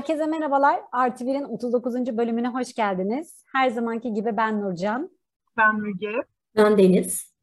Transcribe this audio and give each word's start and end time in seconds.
Herkese 0.00 0.26
merhabalar. 0.26 0.80
Artı 0.92 1.24
1'in 1.24 1.44
39. 1.44 1.94
bölümüne 1.94 2.48
hoş 2.48 2.74
geldiniz. 2.74 3.44
Her 3.52 3.70
zamanki 3.70 4.12
gibi 4.12 4.36
ben 4.36 4.60
Nurcan. 4.60 5.10
Ben 5.56 5.80
Müge. 5.80 6.12
Ben 6.56 6.78
Deniz. 6.78 7.34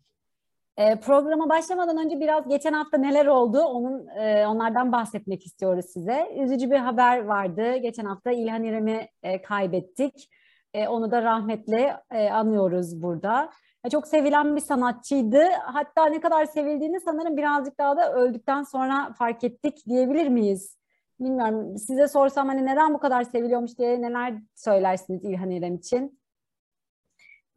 Ee, 0.78 1.00
programa 1.00 1.50
başlamadan 1.50 2.06
önce 2.06 2.20
biraz 2.20 2.48
geçen 2.48 2.74
hafta 2.74 2.98
neler 2.98 3.26
oldu 3.26 3.60
onun 3.60 4.08
e, 4.08 4.48
onlardan 4.48 4.92
bahsetmek 4.92 5.46
istiyoruz 5.46 5.86
size. 5.86 6.28
Üzücü 6.44 6.72
bir 6.72 6.78
haber 6.78 7.24
vardı. 7.26 7.76
Geçen 7.76 8.06
hafta 8.06 8.32
İlhan 8.32 8.64
İrem'i 8.64 9.10
e, 9.24 9.42
kaybettik. 9.42 10.30
E, 10.74 10.88
onu 10.88 11.12
da 11.12 11.22
rahmetle 11.22 11.98
e, 12.12 12.30
anıyoruz 12.30 13.02
burada. 13.02 13.50
E, 13.84 13.90
çok 13.90 14.08
sevilen 14.08 14.56
bir 14.56 14.62
sanatçıydı. 14.62 15.44
Hatta 15.66 16.06
ne 16.06 16.22
kadar 16.22 16.46
sevildiğini 16.46 17.00
sanırım 17.00 17.38
birazcık 17.38 17.80
daha 17.80 17.98
da 17.98 18.14
öldükten 18.14 18.64
sonra 18.64 19.14
fark 19.18 19.44
ettik 19.44 19.84
diyebilir 19.88 20.28
miyiz? 20.28 20.78
Bilmiyorum 21.20 21.78
size 21.78 22.08
sorsam 22.08 22.48
hani 22.48 22.66
neden 22.66 22.94
bu 22.94 23.00
kadar 23.00 23.24
seviliyormuş 23.24 23.78
diye 23.78 24.02
neler 24.02 24.34
söylersiniz 24.56 25.26
İlhan 25.26 25.52
İrem 25.52 25.76
için? 25.76 26.20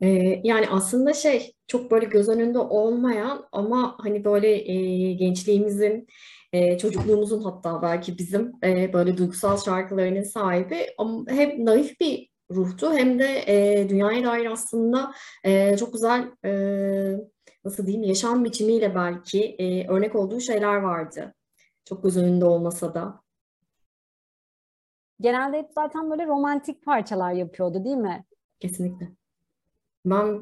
Ee, 0.02 0.40
yani 0.44 0.66
aslında 0.70 1.12
şey 1.12 1.54
çok 1.66 1.90
böyle 1.90 2.06
göz 2.06 2.28
önünde 2.28 2.58
olmayan 2.58 3.48
ama 3.52 3.96
hani 3.98 4.24
böyle 4.24 4.72
e, 4.72 5.12
gençliğimizin, 5.12 6.06
e, 6.52 6.78
çocukluğumuzun 6.78 7.42
hatta 7.42 7.82
belki 7.82 8.18
bizim 8.18 8.52
e, 8.64 8.92
böyle 8.92 9.16
duygusal 9.16 9.56
şarkılarının 9.56 10.22
sahibi 10.22 10.86
ama 10.98 11.24
hem 11.28 11.64
naif 11.66 12.00
bir 12.00 12.30
ruhtu 12.50 12.92
hem 12.92 13.18
de 13.18 13.44
e, 13.46 13.88
dünyaya 13.88 14.24
dair 14.24 14.46
aslında 14.46 15.12
e, 15.44 15.76
çok 15.76 15.92
güzel 15.92 16.30
e, 16.44 16.52
nasıl 17.64 17.86
diyeyim 17.86 18.08
yaşam 18.08 18.44
biçimiyle 18.44 18.94
belki 18.94 19.44
e, 19.58 19.88
örnek 19.88 20.14
olduğu 20.14 20.40
şeyler 20.40 20.76
vardı. 20.76 21.34
Çok 21.84 22.02
göz 22.02 22.16
önünde 22.16 22.44
olmasa 22.44 22.94
da. 22.94 23.20
Genelde 25.20 25.58
hep 25.58 25.68
zaten 25.74 26.10
böyle 26.10 26.26
romantik 26.26 26.84
parçalar 26.84 27.32
yapıyordu 27.32 27.84
değil 27.84 27.96
mi? 27.96 28.24
Kesinlikle. 28.60 29.08
Ben 30.04 30.40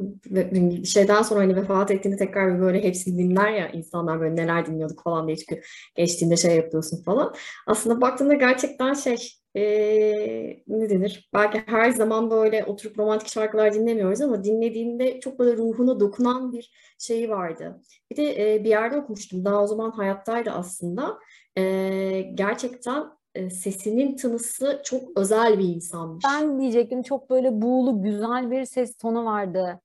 şeyden 0.84 1.22
sonra 1.22 1.40
hani 1.40 1.56
vefat 1.56 1.90
ettiğinde 1.90 2.16
tekrar 2.18 2.54
bir 2.54 2.60
böyle 2.60 2.84
hepsini 2.84 3.18
dinler 3.18 3.52
ya 3.52 3.68
insanlar 3.68 4.20
böyle 4.20 4.36
neler 4.36 4.66
dinliyorduk 4.66 5.02
falan 5.02 5.26
diye 5.26 5.36
çünkü 5.36 5.62
geçtiğinde 5.94 6.36
şey 6.36 6.56
yapıyorsun 6.56 7.02
falan. 7.02 7.34
Aslında 7.66 8.00
baktığında 8.00 8.34
gerçekten 8.34 8.94
şey 8.94 9.16
ee, 9.56 10.62
ne 10.68 10.90
denir? 10.90 11.28
Belki 11.34 11.62
her 11.66 11.90
zaman 11.90 12.30
böyle 12.30 12.64
oturup 12.64 12.98
romantik 12.98 13.28
şarkılar 13.28 13.74
dinlemiyoruz 13.74 14.20
ama 14.20 14.44
dinlediğinde 14.44 15.20
çok 15.20 15.38
böyle 15.38 15.56
ruhuna 15.56 16.00
dokunan 16.00 16.52
bir 16.52 16.72
şeyi 16.98 17.28
vardı. 17.30 17.82
Bir 18.10 18.16
de 18.16 18.54
e, 18.54 18.64
bir 18.64 18.68
yerde 18.68 18.96
okumuştum. 18.96 19.44
Daha 19.44 19.62
o 19.62 19.66
zaman 19.66 19.90
hayattaydı 19.90 20.50
aslında. 20.50 21.18
E, 21.58 22.20
gerçekten 22.34 23.04
e, 23.38 23.50
sesinin 23.50 24.16
tınısı 24.16 24.80
çok 24.84 25.18
özel 25.18 25.58
bir 25.58 25.64
insanmış. 25.64 26.24
Ben 26.28 26.60
diyecektim 26.60 27.02
çok 27.02 27.30
böyle 27.30 27.62
buğulu 27.62 28.02
güzel 28.02 28.50
bir 28.50 28.64
ses 28.64 28.96
tonu 28.96 29.24
vardı. 29.24 29.80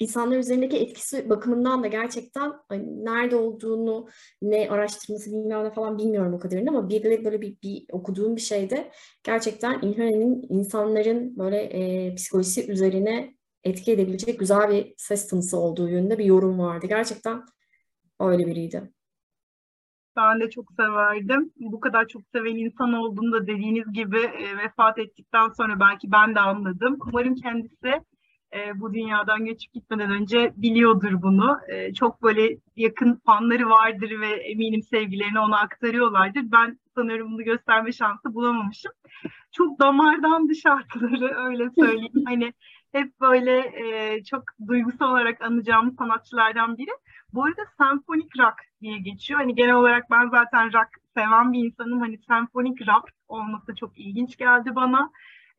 İnsanlar 0.00 0.36
üzerindeki 0.36 0.78
etkisi 0.78 1.30
bakımından 1.30 1.82
da 1.82 1.86
gerçekten 1.86 2.52
hani 2.68 3.04
nerede 3.04 3.36
olduğunu, 3.36 4.08
ne 4.42 4.70
araştırması 4.70 5.32
bilmiyorum 5.32 5.66
ne 5.66 5.70
falan 5.70 5.98
bilmiyorum 5.98 6.34
o 6.34 6.38
kadarını 6.38 6.70
ama 6.70 6.88
bir 6.88 7.02
de 7.02 7.24
böyle 7.24 7.40
bir, 7.40 7.56
bir 7.62 7.84
okuduğum 7.92 8.36
bir 8.36 8.40
şeyde 8.40 8.90
gerçekten 9.24 9.80
İlhan'ın 9.82 10.46
insanların 10.48 11.38
böyle 11.38 11.56
e, 11.60 12.14
psikolojisi 12.14 12.72
üzerine 12.72 13.34
etki 13.64 13.92
edebilecek 13.92 14.40
güzel 14.40 14.70
bir 14.70 14.94
ses 14.96 15.28
tınısı 15.28 15.58
olduğu 15.58 15.88
yönünde 15.88 16.18
bir 16.18 16.24
yorum 16.24 16.58
vardı. 16.58 16.86
Gerçekten 16.86 17.42
öyle 18.20 18.46
biriydi. 18.46 18.92
Ben 20.18 20.40
de 20.40 20.50
çok 20.50 20.72
severdim. 20.72 21.52
Bu 21.56 21.80
kadar 21.80 22.08
çok 22.08 22.22
seven 22.32 22.56
insan 22.56 22.92
olduğunu 22.92 23.32
da 23.32 23.46
dediğiniz 23.46 23.92
gibi 23.92 24.18
e, 24.18 24.58
vefat 24.58 24.98
ettikten 24.98 25.48
sonra 25.48 25.80
belki 25.80 26.12
ben 26.12 26.34
de 26.34 26.40
anladım. 26.40 26.98
Umarım 27.06 27.34
kendisi 27.34 28.02
e, 28.54 28.80
bu 28.80 28.94
dünyadan 28.94 29.44
geçip 29.44 29.72
gitmeden 29.72 30.10
önce 30.10 30.52
biliyordur 30.56 31.22
bunu. 31.22 31.58
E, 31.68 31.94
çok 31.94 32.22
böyle 32.22 32.58
yakın 32.76 33.20
fanları 33.26 33.70
vardır 33.70 34.20
ve 34.20 34.28
eminim 34.28 34.82
sevgilerini 34.82 35.40
ona 35.40 35.58
aktarıyorlardır. 35.58 36.42
Ben 36.52 36.78
sanıyorum 36.94 37.32
bunu 37.32 37.42
gösterme 37.42 37.92
şansı 37.92 38.34
bulamamışım. 38.34 38.92
Çok 39.52 39.80
damardan 39.80 40.52
şarkıları 40.62 41.34
öyle 41.46 41.70
söyleyeyim. 41.78 42.24
hani 42.26 42.52
hep 42.92 43.20
böyle 43.20 43.58
e, 43.58 44.24
çok 44.24 44.42
duygusal 44.68 45.10
olarak 45.10 45.42
anacağım 45.42 45.94
sanatçılardan 45.98 46.78
biri. 46.78 46.90
Bu 47.32 47.44
arada 47.44 47.62
senfonik 47.78 48.38
rock 48.38 48.67
diye 48.80 48.98
geçiyor. 48.98 49.40
Hani 49.40 49.54
genel 49.54 49.74
olarak 49.74 50.10
ben 50.10 50.28
zaten 50.28 50.72
rock 50.72 50.88
seven 51.16 51.52
bir 51.52 51.64
insanım. 51.64 52.00
Hani 52.00 52.18
senfonik 52.18 52.88
rap 52.88 53.10
olması 53.28 53.74
çok 53.74 53.98
ilginç 53.98 54.36
geldi 54.36 54.74
bana. 54.74 55.10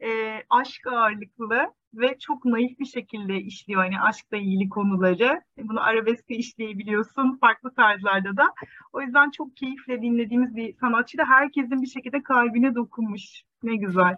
E, 0.03 0.09
aşk 0.49 0.87
ağırlıklı 0.87 1.73
ve 1.93 2.17
çok 2.19 2.45
naif 2.45 2.79
bir 2.79 2.85
şekilde 2.85 3.41
işliyor 3.41 3.81
hani 3.81 4.01
aşkla 4.01 4.37
ilgili 4.37 4.69
konuları. 4.69 5.41
Bunu 5.57 5.83
arabeskte 5.83 6.35
işleyebiliyorsun 6.35 7.37
farklı 7.41 7.73
tarzlarda 7.73 8.37
da. 8.37 8.53
O 8.93 9.01
yüzden 9.01 9.31
çok 9.31 9.57
keyifle 9.57 10.01
dinlediğimiz 10.01 10.55
bir 10.55 10.73
sanatçı 10.73 11.17
da 11.17 11.25
herkesin 11.25 11.81
bir 11.81 11.87
şekilde 11.87 12.23
kalbine 12.23 12.75
dokunmuş. 12.75 13.43
Ne 13.63 13.75
güzel 13.75 14.17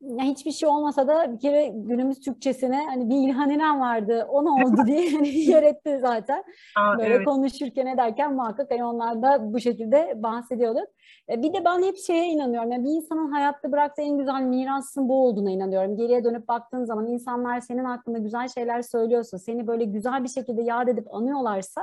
ya 0.00 0.24
hiçbir 0.24 0.52
şey 0.52 0.68
olmasa 0.68 1.08
da 1.08 1.32
bir 1.32 1.40
kere 1.40 1.68
günümüz 1.74 2.20
Türkçesine 2.20 2.86
hani 2.86 3.10
bir 3.10 3.28
İlhan 3.28 3.50
İrem 3.50 3.80
vardı 3.80 4.26
o 4.30 4.44
ne 4.44 4.50
oldu 4.50 4.86
diye 4.86 5.10
hani 5.16 5.28
yer 5.28 5.62
etti 5.62 5.98
zaten. 6.00 6.44
Aa, 6.76 6.98
Böyle 6.98 7.14
evet. 7.14 7.26
konuşurken 7.26 7.86
ederken 7.86 8.34
muhakkak 8.34 8.70
hani 8.70 8.84
onlar 8.84 9.22
da 9.22 9.52
bu 9.52 9.60
şekilde 9.60 10.12
bahsediyorduk. 10.16 10.86
E, 11.30 11.42
bir 11.42 11.52
de 11.52 11.64
ben 11.64 11.82
hep 11.82 11.96
şeye 11.96 12.26
inanıyorum. 12.26 12.72
Yani 12.72 12.84
bir 12.84 12.90
insanın 12.90 13.32
hayatta 13.32 13.72
bıraktığı 13.72 14.02
en 14.02 14.18
güzel 14.18 14.42
mirasın 14.42 15.08
bu 15.08 15.24
olduğuna 15.24 15.50
inanıyorum. 15.50 15.96
Geriye 15.96 16.24
dönüp 16.24 16.48
baktığın 16.48 16.84
zaman 16.84 17.06
insanlar 17.06 17.60
senin 17.60 17.84
hakkında 17.84 18.18
güzel 18.18 18.48
şeyler 18.48 18.82
söylüyorsa, 18.82 19.38
seni 19.38 19.66
böyle 19.66 19.84
güzel 19.84 20.24
bir 20.24 20.28
şekilde 20.28 20.62
yad 20.62 20.88
edip 20.88 21.14
anıyorlarsa 21.14 21.82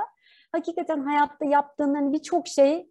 hakikaten 0.52 1.00
hayatta 1.00 1.44
yaptığın 1.44 1.94
hani 1.94 2.12
birçok 2.12 2.48
şey 2.48 2.90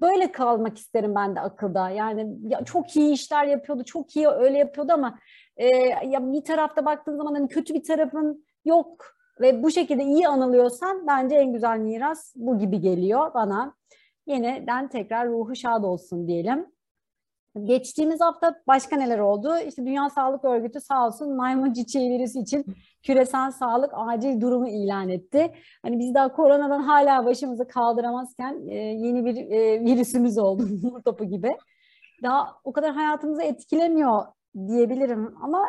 böyle 0.00 0.32
kalmak 0.32 0.78
isterim 0.78 1.14
ben 1.14 1.36
de 1.36 1.40
akılda. 1.40 1.90
Yani 1.90 2.36
ya 2.42 2.64
çok 2.64 2.96
iyi 2.96 3.12
işler 3.12 3.44
yapıyordu, 3.44 3.84
çok 3.84 4.16
iyi 4.16 4.28
öyle 4.28 4.58
yapıyordu 4.58 4.92
ama 4.92 5.18
e, 5.56 5.66
ya 5.86 6.32
bir 6.32 6.44
tarafta 6.44 6.84
baktığın 6.84 7.16
zaman 7.16 7.34
hani 7.34 7.48
kötü 7.48 7.74
bir 7.74 7.82
tarafın 7.82 8.44
yok 8.64 9.18
ve 9.40 9.62
bu 9.62 9.70
şekilde 9.70 10.02
iyi 10.02 10.28
anılıyorsan 10.28 11.06
bence 11.06 11.36
en 11.36 11.52
güzel 11.52 11.78
miras 11.78 12.32
bu 12.36 12.58
gibi 12.58 12.80
geliyor 12.80 13.34
bana. 13.34 13.74
Yeniden 14.26 14.88
tekrar 14.88 15.28
ruhu 15.28 15.56
şad 15.56 15.84
olsun 15.84 16.28
diyelim. 16.28 16.66
Geçtiğimiz 17.64 18.20
hafta 18.20 18.60
başka 18.66 18.96
neler 18.96 19.18
oldu? 19.18 19.58
İşte 19.58 19.86
Dünya 19.86 20.10
Sağlık 20.10 20.44
Örgütü 20.44 20.80
sağ 20.80 21.06
olsun 21.06 21.36
maymun 21.36 21.72
çiçeği 21.72 22.10
virüsü 22.10 22.38
için 22.38 22.64
küresel 23.02 23.50
sağlık 23.50 23.90
acil 23.94 24.40
durumu 24.40 24.68
ilan 24.68 25.08
etti. 25.08 25.54
Hani 25.82 25.98
biz 25.98 26.14
daha 26.14 26.32
koronadan 26.32 26.82
hala 26.82 27.24
başımızı 27.24 27.68
kaldıramazken 27.68 28.68
e, 28.68 28.74
yeni 28.74 29.24
bir 29.24 29.36
e, 29.36 29.80
virüsümüz 29.80 30.38
oldu 30.38 30.62
nur 30.82 31.02
topu 31.02 31.24
gibi. 31.24 31.56
Daha 32.22 32.56
o 32.64 32.72
kadar 32.72 32.92
hayatımızı 32.92 33.42
etkilemiyor 33.42 34.26
diyebilirim 34.66 35.34
ama 35.42 35.68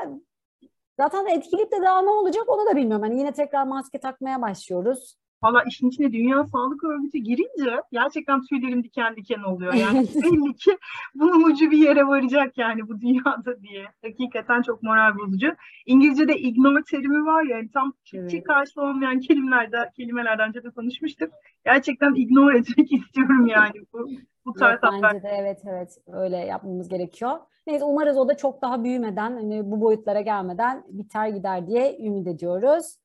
zaten 1.00 1.26
etkileyip 1.26 1.72
de 1.72 1.82
daha 1.82 2.02
ne 2.02 2.10
olacak 2.10 2.44
onu 2.48 2.66
da 2.66 2.76
bilmiyorum. 2.76 3.04
Hani 3.04 3.20
yine 3.20 3.32
tekrar 3.32 3.64
maske 3.64 4.00
takmaya 4.00 4.42
başlıyoruz. 4.42 5.16
Valla 5.44 5.64
işin 5.64 5.90
içine 5.90 6.12
Dünya 6.12 6.46
Sağlık 6.46 6.84
Örgütü 6.84 7.18
girince 7.18 7.82
gerçekten 7.92 8.42
tüylerim 8.42 8.84
diken 8.84 9.16
diken 9.16 9.40
oluyor. 9.40 9.74
Yani 9.74 10.00
belli 10.16 10.56
ki 10.56 10.78
bunun 11.16 11.52
ucu 11.52 11.72
bir 11.72 11.78
yere 11.78 12.08
varacak 12.08 12.58
yani 12.58 12.88
bu 12.88 13.02
dünyada 13.02 13.62
diye. 13.62 13.86
Hakikaten 14.02 14.62
çok 14.62 14.84
moral 14.84 15.18
bozucu. 15.18 15.56
İngilizce'de 15.86 16.38
ignore 16.38 16.84
terimi 16.84 17.26
var 17.26 17.44
ya 17.44 17.58
yani 17.58 17.72
tam 17.72 17.94
evet. 18.14 18.32
çift 18.32 18.48
karşılığı 18.48 18.84
olmayan 18.84 19.20
kelimelerde, 19.20 19.78
kelimelerden 19.98 20.50
önce 20.50 20.64
de 20.64 20.70
konuşmuştuk. 20.70 21.30
Gerçekten 21.66 22.16
ignore 22.16 22.58
etmek 22.58 22.92
istiyorum 22.92 23.48
yani 23.48 23.74
bu, 23.94 24.10
bu 24.46 24.54
tarz 24.54 24.84
Yok, 24.84 24.94
Bence 25.04 25.24
de 25.24 25.30
evet 25.40 25.62
evet 25.66 25.98
öyle 26.08 26.38
yapmamız 26.38 26.90
gerekiyor. 26.90 27.32
Neyse 27.68 27.86
umarız 27.86 28.18
o 28.18 28.28
da 28.28 28.38
çok 28.38 28.62
daha 28.62 28.84
büyümeden 28.84 29.32
hani 29.32 29.72
bu 29.72 29.82
boyutlara 29.82 30.22
gelmeden 30.22 30.84
biter 30.90 31.28
gider 31.28 31.68
diye 31.68 31.98
ümit 32.00 32.28
ediyoruz. 32.28 32.96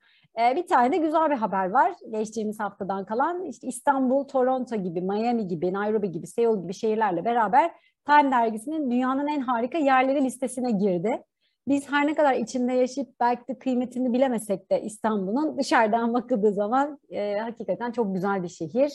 Ee, 0.41 0.57
bir 0.57 0.67
tane 0.67 0.93
de 0.93 0.97
güzel 0.97 1.31
bir 1.31 1.37
haber 1.37 1.71
var 1.71 1.93
geçtiğimiz 2.11 2.61
haftadan 2.61 3.05
kalan. 3.05 3.45
İşte 3.45 3.67
İstanbul, 3.69 4.25
Toronto 4.25 4.77
gibi, 4.77 5.01
Miami 5.01 5.49
gibi, 5.49 5.73
Nairobi 5.73 6.13
gibi, 6.13 6.27
Seoul 6.27 6.63
gibi 6.63 6.75
şehirlerle 6.75 7.25
beraber 7.25 7.71
Time 8.07 8.31
dergisinin 8.31 8.91
dünyanın 8.91 9.27
en 9.27 9.41
harika 9.41 9.79
yerleri 9.79 10.25
listesine 10.25 10.71
girdi. 10.71 11.23
Biz 11.69 11.91
her 11.91 12.07
ne 12.07 12.15
kadar 12.15 12.35
içinde 12.35 12.73
yaşayıp 12.73 13.11
belki 13.21 13.49
de 13.49 13.59
kıymetini 13.59 14.13
bilemesek 14.13 14.71
de 14.71 14.83
İstanbul'un 14.83 15.59
dışarıdan 15.59 16.15
bakıldığı 16.15 16.53
zaman 16.53 16.99
e, 17.11 17.39
hakikaten 17.39 17.93
çok 17.93 18.15
güzel 18.15 18.43
bir 18.43 18.49
şehir. 18.49 18.93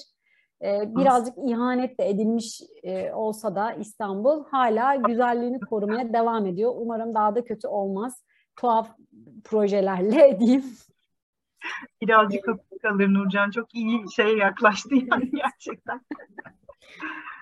E, 0.64 0.96
birazcık 0.96 1.34
ihanetle 1.38 2.10
edilmiş 2.10 2.62
e, 2.84 3.14
olsa 3.14 3.56
da 3.56 3.74
İstanbul 3.74 4.44
hala 4.52 4.96
güzelliğini 4.96 5.60
korumaya 5.60 6.14
devam 6.14 6.46
ediyor. 6.46 6.74
Umarım 6.76 7.16
daha 7.16 7.36
da 7.36 7.44
kötü 7.44 7.68
olmaz. 7.68 8.24
Tuhaf 8.56 8.90
projelerle 9.44 10.40
diyeyim. 10.40 10.64
Birazcık 12.02 12.44
evet. 12.48 12.82
kalır 12.82 13.14
Nurcan. 13.14 13.52
Çok 13.52 13.76
iyi 13.76 14.12
şey 14.16 14.38
yaklaştı 14.38 14.96
yani 14.96 15.32
gerçekten. 15.36 16.02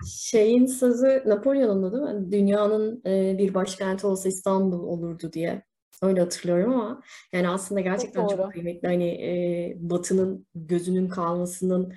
Şeyin 0.06 0.66
sözü 0.66 1.22
Napolyon'un 1.26 1.92
değil 1.92 2.02
mi? 2.02 2.32
Dünyanın 2.32 3.02
e, 3.06 3.38
bir 3.38 3.54
başkenti 3.54 4.06
olsa 4.06 4.28
İstanbul 4.28 4.82
olurdu 4.82 5.32
diye. 5.32 5.62
Öyle 6.02 6.20
hatırlıyorum 6.20 6.72
ama 6.72 7.02
yani 7.32 7.48
aslında 7.48 7.80
gerçekten 7.80 8.26
çok, 8.26 8.38
çok 8.38 8.52
kıymetli. 8.52 8.88
Hani 8.88 9.08
e, 9.08 9.74
Batı'nın 9.76 10.46
gözünün 10.54 11.08
kalmasının 11.08 11.94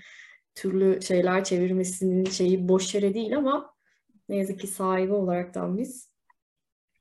türlü 0.55 1.01
şeyler 1.01 1.43
çevirmesinin 1.43 2.25
şeyi 2.25 2.67
boş 2.67 2.95
yere 2.95 3.13
değil 3.13 3.37
ama 3.37 3.73
ne 4.29 4.37
yazık 4.37 4.59
ki 4.59 4.67
sahibi 4.67 5.13
olaraktan 5.13 5.77
biz 5.77 6.11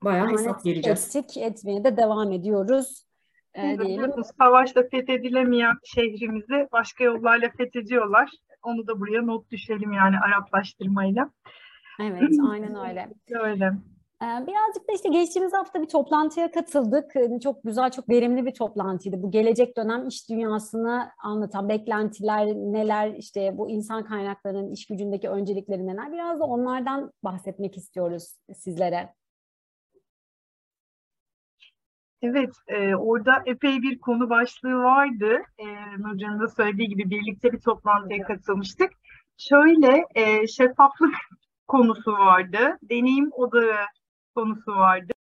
bayağı 0.04 0.30
hesap 0.30 0.66
vereceğiz. 0.66 1.16
Ettik, 1.16 1.36
etmeye 1.36 1.84
de 1.84 1.96
devam 1.96 2.32
ediyoruz. 2.32 3.09
Ee, 3.54 3.78
diyelim. 3.78 4.12
Savaşta 4.38 4.82
fethedilemeyen 4.88 5.74
şehrimizi 5.84 6.68
başka 6.72 7.04
yollarla 7.04 7.48
fethediyorlar. 7.56 8.30
Onu 8.62 8.86
da 8.86 9.00
buraya 9.00 9.22
not 9.22 9.50
düşelim 9.50 9.92
yani 9.92 10.16
Araplaştırmayla. 10.18 11.30
Evet, 12.00 12.30
aynen 12.50 12.88
öyle. 12.88 13.08
öyle. 13.30 13.72
Ee, 14.22 14.46
birazcık 14.46 14.88
da 14.88 14.92
işte 14.94 15.08
geçtiğimiz 15.08 15.52
hafta 15.52 15.82
bir 15.82 15.88
toplantıya 15.88 16.50
katıldık. 16.50 17.16
Ee, 17.16 17.40
çok 17.40 17.64
güzel, 17.64 17.90
çok 17.90 18.08
verimli 18.08 18.46
bir 18.46 18.54
toplantıydı. 18.54 19.22
Bu 19.22 19.30
gelecek 19.30 19.76
dönem 19.76 20.08
iş 20.08 20.30
dünyasını 20.30 21.10
anlatan 21.22 21.68
beklentiler 21.68 22.46
neler, 22.46 23.14
işte 23.14 23.58
bu 23.58 23.70
insan 23.70 24.04
kaynaklarının 24.04 24.70
iş 24.70 24.86
gücündeki 24.86 25.28
öncelikleri 25.28 25.86
neler. 25.86 26.12
Biraz 26.12 26.40
da 26.40 26.44
onlardan 26.44 27.12
bahsetmek 27.24 27.76
istiyoruz 27.76 28.36
sizlere. 28.54 29.14
Evet, 32.22 32.50
e, 32.68 32.94
orada 32.94 33.32
epey 33.46 33.82
bir 33.82 33.98
konu 33.98 34.30
başlığı 34.30 34.74
vardı. 34.74 35.38
E, 35.58 35.66
Nurcan'ın 35.98 36.40
da 36.40 36.48
söylediği 36.48 36.88
gibi 36.88 37.10
birlikte 37.10 37.52
bir 37.52 37.60
toplantıya 37.60 38.24
katılmıştık. 38.24 38.90
Şöyle, 39.38 40.04
e, 40.14 40.46
şeffaflık 40.46 41.14
konusu 41.68 42.12
vardı, 42.12 42.78
deneyim 42.82 43.30
odağı 43.32 43.86
konusu 44.34 44.72
vardı. 44.72 45.12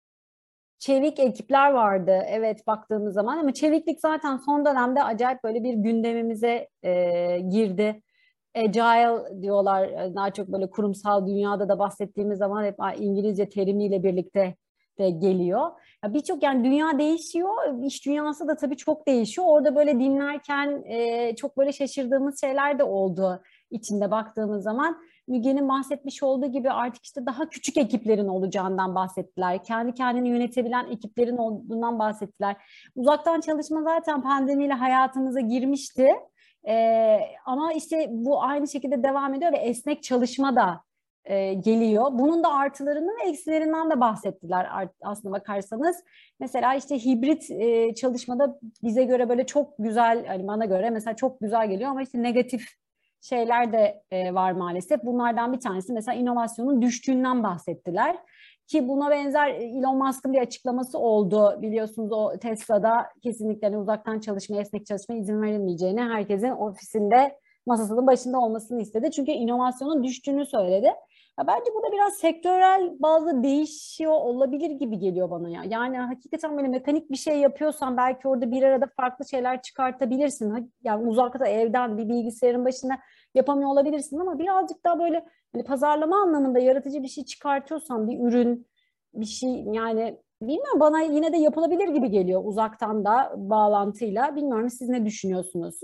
Çevik 0.79 1.19
ekipler 1.19 1.73
vardı 1.73 2.23
evet 2.29 2.67
baktığımız 2.67 3.15
zaman 3.15 3.39
ama 3.39 3.55
çeviklik 3.55 4.01
zaten 4.01 4.37
son 4.37 4.65
dönemde 4.65 5.03
acayip 5.03 5.45
böyle 5.45 5.65
bir 5.65 5.75
gündemimize 5.75 6.69
e, 6.83 7.41
girdi. 7.41 8.03
Agile 8.55 9.43
diyorlar 9.43 10.15
daha 10.15 10.33
çok 10.33 10.49
böyle 10.49 10.71
kurumsal 10.71 11.27
dünyada 11.27 11.69
da 11.69 11.79
bahsettiğimiz 11.79 12.39
zaman 12.39 12.65
hep 12.65 12.77
İngilizce 12.99 13.49
terimiyle 13.49 14.03
birlikte 14.03 14.55
de 14.99 15.11
geliyor. 15.11 15.71
Birçok 16.05 16.43
yani 16.43 16.65
dünya 16.65 16.99
değişiyor, 16.99 17.85
iş 17.85 18.07
dünyası 18.07 18.49
da 18.49 18.57
tabii 18.57 18.77
çok 18.77 19.07
değişiyor. 19.07 19.47
Orada 19.51 19.77
böyle 19.77 20.01
dinlerken 20.01 20.83
e, 20.87 21.37
çok 21.37 21.59
böyle 21.59 21.73
şaşırdığımız 21.73 22.41
şeyler 22.41 22.79
de 22.79 22.85
oldu 22.85 23.43
içinde 23.71 24.11
baktığımız 24.11 24.63
zaman. 24.63 24.99
Müge'nin 25.29 25.69
bahsetmiş 25.69 26.23
olduğu 26.23 26.47
gibi 26.47 26.71
artık 26.71 27.05
işte 27.05 27.27
daha 27.27 27.49
küçük 27.49 27.77
ekiplerin 27.77 28.29
olacağından 28.29 28.95
bahsettiler. 28.95 29.65
Kendi 29.65 29.95
kendini 29.95 30.29
yönetebilen 30.29 30.87
ekiplerin 30.91 31.37
olduğundan 31.37 31.99
bahsettiler. 31.99 32.57
Uzaktan 32.97 33.41
çalışma 33.41 33.83
zaten 33.83 34.23
pandemiyle 34.23 34.73
hayatımıza 34.73 35.41
girmişti. 35.41 36.13
Ee, 36.69 37.21
ama 37.45 37.73
işte 37.73 38.07
bu 38.11 38.43
aynı 38.43 38.69
şekilde 38.69 39.03
devam 39.03 39.35
ediyor 39.35 39.53
ve 39.53 39.57
esnek 39.57 40.03
çalışma 40.03 40.57
da 40.57 40.81
e, 41.29 41.55
geliyor. 41.55 42.07
Bunun 42.13 42.45
da 42.45 42.55
artılarından 42.55 43.17
ve 43.25 43.29
eksilerinden 43.29 43.91
de 43.91 44.01
bahsettiler 44.01 44.69
aslında 45.03 45.35
bakarsanız. 45.35 45.97
Mesela 46.41 46.75
işte 46.75 46.99
hibrit 46.99 47.51
e, 47.51 47.95
çalışmada 47.95 48.59
bize 48.83 49.05
göre 49.05 49.29
böyle 49.29 49.47
çok 49.47 49.75
güzel, 49.79 50.27
hani 50.27 50.47
bana 50.47 50.65
göre 50.65 50.91
mesela 50.91 51.17
çok 51.17 51.41
güzel 51.41 51.69
geliyor 51.69 51.91
ama 51.91 52.03
işte 52.03 52.23
negatif 52.23 52.63
şeyler 53.21 53.73
de 53.73 54.03
e, 54.11 54.35
var 54.35 54.53
maalesef. 54.53 55.05
Bunlardan 55.05 55.53
bir 55.53 55.61
tanesi 55.61 55.93
mesela 55.93 56.19
inovasyonun 56.19 56.83
düştüğünden 56.83 57.43
bahsettiler. 57.43 58.17
Ki 58.67 58.89
buna 58.89 59.11
benzer 59.11 59.49
Elon 59.49 59.99
Musk'ın 59.99 60.33
bir 60.33 60.41
açıklaması 60.41 60.99
oldu. 60.99 61.59
Biliyorsunuz 61.63 62.13
o 62.13 62.39
Tesla'da 62.39 63.07
kesinlikle 63.23 63.67
hani 63.67 63.79
uzaktan 63.79 64.21
çalışma, 64.21 64.61
esnek 64.61 64.87
çalışma 64.87 65.15
izin 65.15 65.43
verilmeyeceğini, 65.43 66.01
herkesin 66.01 66.51
ofisinde 66.51 67.39
masasının 67.67 68.07
başında 68.07 68.39
olmasını 68.39 68.81
istedi. 68.81 69.11
Çünkü 69.11 69.31
inovasyonun 69.31 70.05
düştüğünü 70.05 70.47
söyledi. 70.47 70.91
Ya 71.39 71.47
bence 71.47 71.71
bu 71.75 71.83
da 71.83 71.93
biraz 71.93 72.15
sektörel 72.15 72.93
bazı 73.01 73.43
değişiyor 73.43 74.13
olabilir 74.13 74.71
gibi 74.71 74.99
geliyor 74.99 75.31
bana 75.31 75.49
ya. 75.49 75.63
Yani 75.65 75.99
hakikaten 75.99 76.57
böyle 76.57 76.69
mekanik 76.69 77.11
bir 77.11 77.17
şey 77.17 77.39
yapıyorsan 77.39 77.97
belki 77.97 78.29
orada 78.29 78.51
bir 78.51 78.63
arada 78.63 78.87
farklı 78.97 79.29
şeyler 79.29 79.63
çıkartabilirsin. 79.63 80.73
Yani 80.85 81.09
uzakta 81.09 81.47
evden 81.47 81.99
bir 81.99 82.09
bilgisayarın 82.09 82.65
başında 82.65 82.95
yapamıyor 83.35 83.71
olabilirsin 83.71 84.19
ama 84.19 84.39
birazcık 84.39 84.85
daha 84.85 84.99
böyle 84.99 85.25
hani 85.53 85.65
pazarlama 85.65 86.17
anlamında 86.23 86.59
yaratıcı 86.59 87.03
bir 87.03 87.09
şey 87.09 87.25
çıkartıyorsan 87.25 88.09
bir 88.09 88.21
ürün 88.21 88.67
bir 89.15 89.27
şey 89.27 89.51
yani 89.73 90.19
bilmiyorum 90.43 90.81
bana 90.81 91.01
yine 91.01 91.33
de 91.33 91.37
yapılabilir 91.37 91.89
gibi 91.89 92.11
geliyor 92.11 92.43
uzaktan 92.45 93.05
da 93.05 93.35
bağlantıyla. 93.37 94.37
Bilmiyorum 94.37 94.71
siz 94.71 94.89
ne 94.89 95.07
düşünüyorsunuz? 95.07 95.81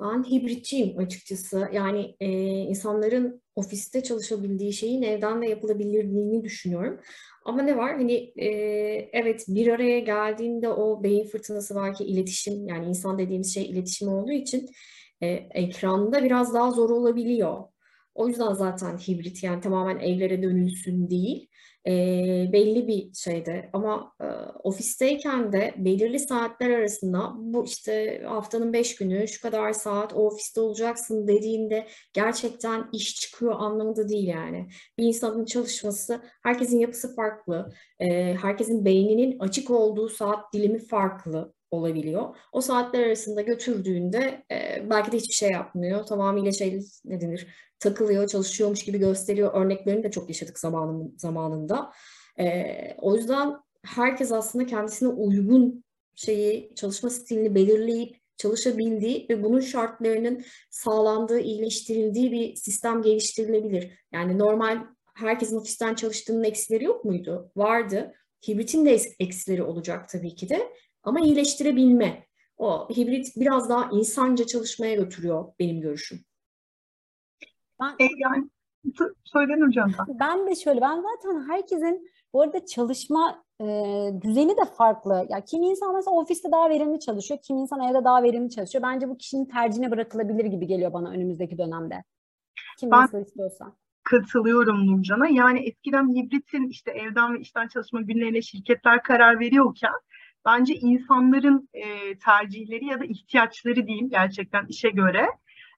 Ben 0.00 0.24
hibritçiyim 0.30 0.98
açıkçası. 0.98 1.68
Yani 1.72 2.16
e, 2.20 2.28
insanların 2.48 3.42
ofiste 3.54 4.02
çalışabildiği 4.02 4.72
şeyin 4.72 5.02
evden 5.02 5.42
de 5.42 5.46
yapılabilirliğini 5.46 6.44
düşünüyorum. 6.44 7.00
Ama 7.44 7.62
ne 7.62 7.76
var? 7.76 7.96
Hani 7.96 8.32
e, 8.36 8.46
evet 9.12 9.44
bir 9.48 9.66
araya 9.66 9.98
geldiğinde 10.00 10.68
o 10.68 11.02
beyin 11.02 11.26
fırtınası 11.26 11.74
var 11.74 11.94
ki 11.94 12.04
iletişim 12.04 12.68
yani 12.68 12.86
insan 12.86 13.18
dediğimiz 13.18 13.54
şey 13.54 13.64
iletişim 13.64 14.08
olduğu 14.08 14.32
için 14.32 14.68
e, 15.20 15.26
ekranda 15.54 16.24
biraz 16.24 16.54
daha 16.54 16.70
zor 16.70 16.90
olabiliyor. 16.90 17.64
O 18.16 18.28
yüzden 18.28 18.52
zaten 18.52 18.98
hibrit 18.98 19.42
yani 19.42 19.60
tamamen 19.60 19.98
evlere 19.98 20.42
dönülsün 20.42 21.10
değil. 21.10 21.48
E, 21.86 21.92
belli 22.52 22.88
bir 22.88 23.14
şeyde 23.14 23.70
ama 23.72 24.12
e, 24.20 24.24
ofisteyken 24.62 25.52
de 25.52 25.74
belirli 25.76 26.18
saatler 26.18 26.70
arasında 26.70 27.32
bu 27.36 27.64
işte 27.64 28.22
haftanın 28.26 28.72
beş 28.72 28.96
günü 28.96 29.28
şu 29.28 29.42
kadar 29.42 29.72
saat 29.72 30.12
o 30.12 30.16
ofiste 30.16 30.60
olacaksın 30.60 31.28
dediğinde 31.28 31.86
gerçekten 32.12 32.88
iş 32.92 33.14
çıkıyor 33.20 33.54
anlamında 33.58 34.08
değil 34.08 34.28
yani. 34.28 34.68
Bir 34.98 35.04
insanın 35.04 35.44
çalışması 35.44 36.20
herkesin 36.42 36.78
yapısı 36.78 37.14
farklı, 37.14 37.72
e, 38.00 38.34
herkesin 38.34 38.84
beyninin 38.84 39.38
açık 39.38 39.70
olduğu 39.70 40.08
saat 40.08 40.52
dilimi 40.52 40.78
farklı 40.78 41.55
olabiliyor. 41.70 42.36
O 42.52 42.60
saatler 42.60 43.06
arasında 43.06 43.42
götürdüğünde 43.42 44.44
e, 44.50 44.90
belki 44.90 45.12
de 45.12 45.16
hiçbir 45.16 45.34
şey 45.34 45.50
yapmıyor. 45.50 46.06
Tamamıyla 46.06 46.52
şey 46.52 46.80
ne 47.04 47.20
denir 47.20 47.46
takılıyor, 47.78 48.28
çalışıyormuş 48.28 48.84
gibi 48.84 48.98
gösteriyor. 48.98 49.54
Örneklerini 49.54 50.04
de 50.04 50.10
çok 50.10 50.28
yaşadık 50.28 50.58
zamanın, 50.58 51.14
zamanında. 51.18 51.92
E, 52.38 52.64
o 52.98 53.16
yüzden 53.16 53.56
herkes 53.84 54.32
aslında 54.32 54.66
kendisine 54.66 55.08
uygun 55.08 55.84
şeyi, 56.14 56.74
çalışma 56.74 57.10
stilini 57.10 57.54
belirleyip 57.54 58.16
çalışabildiği 58.36 59.26
ve 59.30 59.42
bunun 59.42 59.60
şartlarının 59.60 60.44
sağlandığı, 60.70 61.40
iyileştirildiği 61.40 62.32
bir 62.32 62.56
sistem 62.56 63.02
geliştirilebilir. 63.02 63.90
Yani 64.12 64.38
normal 64.38 64.86
herkesin 65.14 65.56
ofisten 65.56 65.94
çalıştığının 65.94 66.44
eksileri 66.44 66.84
yok 66.84 67.04
muydu? 67.04 67.52
Vardı. 67.56 68.14
Hibritin 68.48 68.86
de 68.86 69.00
eksileri 69.20 69.62
olacak 69.62 70.08
tabii 70.08 70.34
ki 70.34 70.48
de. 70.48 70.72
Ama 71.06 71.20
iyileştirebilme. 71.20 72.26
O 72.58 72.88
hibrit 72.88 73.36
biraz 73.36 73.70
daha 73.70 73.90
insanca 73.90 74.46
çalışmaya 74.46 74.94
götürüyor 74.94 75.44
benim 75.58 75.80
görüşüm. 75.80 76.20
Ben, 77.80 77.88
e, 77.88 78.08
yani 78.16 78.50
söyleyin 79.24 79.66
hocam. 79.66 79.92
Ben 80.08 80.46
de 80.46 80.54
şöyle, 80.54 80.80
ben 80.80 81.02
zaten 81.02 81.48
herkesin 81.48 82.10
bu 82.32 82.42
arada 82.42 82.66
çalışma 82.66 83.44
e, 83.60 83.64
düzeni 84.22 84.56
de 84.56 84.64
farklı. 84.78 85.26
Ya 85.28 85.44
kim 85.44 85.62
insan 85.62 85.94
mesela 85.94 86.16
ofiste 86.16 86.52
daha 86.52 86.70
verimli 86.70 87.00
çalışıyor, 87.00 87.40
kim 87.42 87.56
insan 87.56 87.80
evde 87.80 88.04
daha 88.04 88.22
verimli 88.22 88.50
çalışıyor. 88.50 88.84
Bence 88.84 89.08
bu 89.08 89.18
kişinin 89.18 89.44
tercihine 89.44 89.90
bırakılabilir 89.90 90.44
gibi 90.44 90.66
geliyor 90.66 90.92
bana 90.92 91.10
önümüzdeki 91.10 91.58
dönemde. 91.58 92.04
Kim 92.78 92.90
ben, 92.90 93.02
nasıl 93.02 93.20
istiyorsa 93.20 93.76
katılıyorum 94.02 94.86
Nurcan'a. 94.86 95.28
Yani 95.28 95.58
eskiden 95.68 96.14
hibritin 96.14 96.68
işte 96.68 96.90
evden 96.90 97.34
ve 97.34 97.40
işten 97.40 97.68
çalışma 97.68 98.00
günlerine 98.00 98.42
şirketler 98.42 99.02
karar 99.02 99.40
veriyorken 99.40 99.92
bence 100.46 100.74
insanların 100.74 101.68
e, 101.74 102.18
tercihleri 102.18 102.84
ya 102.86 103.00
da 103.00 103.04
ihtiyaçları 103.04 103.86
diyeyim 103.86 104.08
gerçekten 104.10 104.66
işe 104.66 104.90
göre 104.90 105.26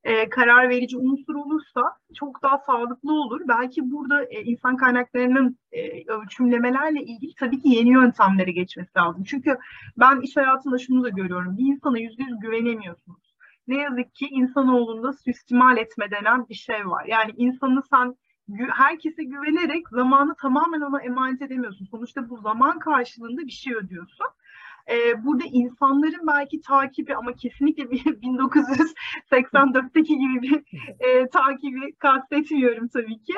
e, 0.05 0.29
karar 0.29 0.69
verici 0.69 0.97
unsur 0.97 1.35
olursa 1.35 1.83
çok 2.15 2.43
daha 2.43 2.59
sağlıklı 2.59 3.13
olur. 3.13 3.41
Belki 3.49 3.91
burada 3.91 4.25
e, 4.25 4.43
insan 4.43 4.77
kaynaklarının 4.77 5.59
e, 5.73 6.13
ölçümlemelerle 6.13 7.03
ilgili 7.03 7.35
tabii 7.35 7.61
ki 7.61 7.69
yeni 7.69 7.89
yöntemlere 7.89 8.51
geçmesi 8.51 8.91
lazım. 8.97 9.25
Çünkü 9.25 9.59
ben 9.97 10.21
iş 10.21 10.37
hayatında 10.37 10.79
şunu 10.79 11.05
da 11.05 11.09
görüyorum. 11.09 11.59
Bir 11.59 11.65
insana 11.65 11.99
yüzde 11.99 12.23
yüz 12.23 12.41
güvenemiyorsunuz. 12.41 13.35
Ne 13.69 13.77
yazık 13.77 14.15
ki 14.15 14.29
insanoğlunda 14.31 15.13
süstimal 15.13 15.77
etme 15.77 16.11
denen 16.11 16.49
bir 16.49 16.55
şey 16.55 16.87
var. 16.87 17.05
Yani 17.05 17.33
insanı 17.37 17.83
sen 17.91 18.17
herkese 18.71 19.25
güvenerek 19.25 19.89
zamanı 19.89 20.35
tamamen 20.35 20.81
ona 20.81 21.03
emanet 21.03 21.43
edemiyorsun. 21.43 21.87
Sonuçta 21.91 22.31
bu 22.31 22.41
zaman 22.41 22.79
karşılığında 22.79 23.47
bir 23.47 23.53
şey 23.53 23.75
ödüyorsun. 23.75 24.27
E, 24.90 25.25
burada 25.25 25.45
insanların 25.52 26.26
belki 26.26 26.61
takibi 26.61 27.16
ama 27.16 27.33
kesinlikle 27.33 27.90
bir 27.90 28.04
1984'teki 28.04 30.18
gibi 30.18 30.42
bir 30.42 30.62
e, 31.00 31.28
takibi 31.28 31.92
kastetmiyorum 31.92 32.88
tabii 32.88 33.23
ki. 33.23 33.35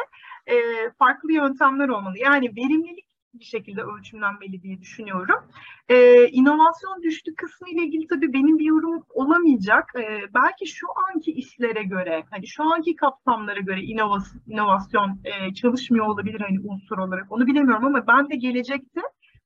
E, 0.47 0.55
farklı 0.99 1.33
yöntemler 1.33 1.89
olmalı. 1.89 2.19
Yani 2.19 2.57
verimlilik 2.57 3.11
bir 3.35 3.45
şekilde 3.45 3.83
ölçümlenmeli 3.83 4.63
diye 4.63 4.81
düşünüyorum. 4.81 5.45
Ee, 5.89 6.29
inovasyon 6.29 7.03
düştü 7.03 7.35
kısmı 7.35 7.71
ile 7.71 7.83
ilgili 7.83 8.07
tabii 8.07 8.33
benim 8.33 8.59
bir 8.59 8.65
yorum 8.65 9.05
olamayacak. 9.09 9.93
Ee, 9.97 10.21
belki 10.35 10.67
şu 10.67 10.87
anki 11.09 11.33
işlere 11.33 11.83
göre, 11.83 12.25
hani 12.31 12.47
şu 12.47 12.65
anki 12.65 12.97
kapsamlara 12.97 13.61
göre 13.61 13.83
inovasyon, 13.83 14.43
inovasyon 14.47 15.21
e, 15.25 15.55
çalışmıyor 15.55 16.07
olabilir 16.07 16.41
hani 16.41 16.61
unsur 16.61 16.99
olarak. 16.99 17.33
Onu 17.33 17.47
bilemiyorum 17.47 17.85
ama 17.85 18.07
ben 18.07 18.31
de 18.31 18.37
gelecekte 18.37 19.01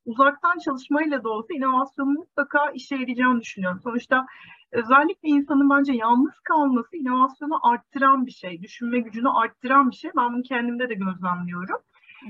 uzaktan 0.07 0.59
çalışmayla 0.59 1.25
da 1.25 1.29
olsa 1.29 1.55
inovasyonun 1.55 2.15
mutlaka 2.15 2.71
işe 2.71 2.97
yarayacağını 2.97 3.41
düşünüyorum. 3.41 3.81
Sonuçta 3.85 4.27
özellikle 4.73 5.29
insanın 5.29 5.71
bence 5.71 5.93
yalnız 5.93 6.41
kalması 6.45 6.97
inovasyonu 6.97 7.67
arttıran 7.73 8.27
bir 8.27 8.31
şey, 8.31 8.63
düşünme 8.63 9.01
gücünü 9.01 9.29
arttıran 9.29 9.91
bir 9.91 9.97
şey. 9.97 10.11
Ben 10.17 10.33
bunu 10.35 10.43
kendimde 10.43 10.89
de 10.89 10.95
gözlemliyorum. 10.95 11.81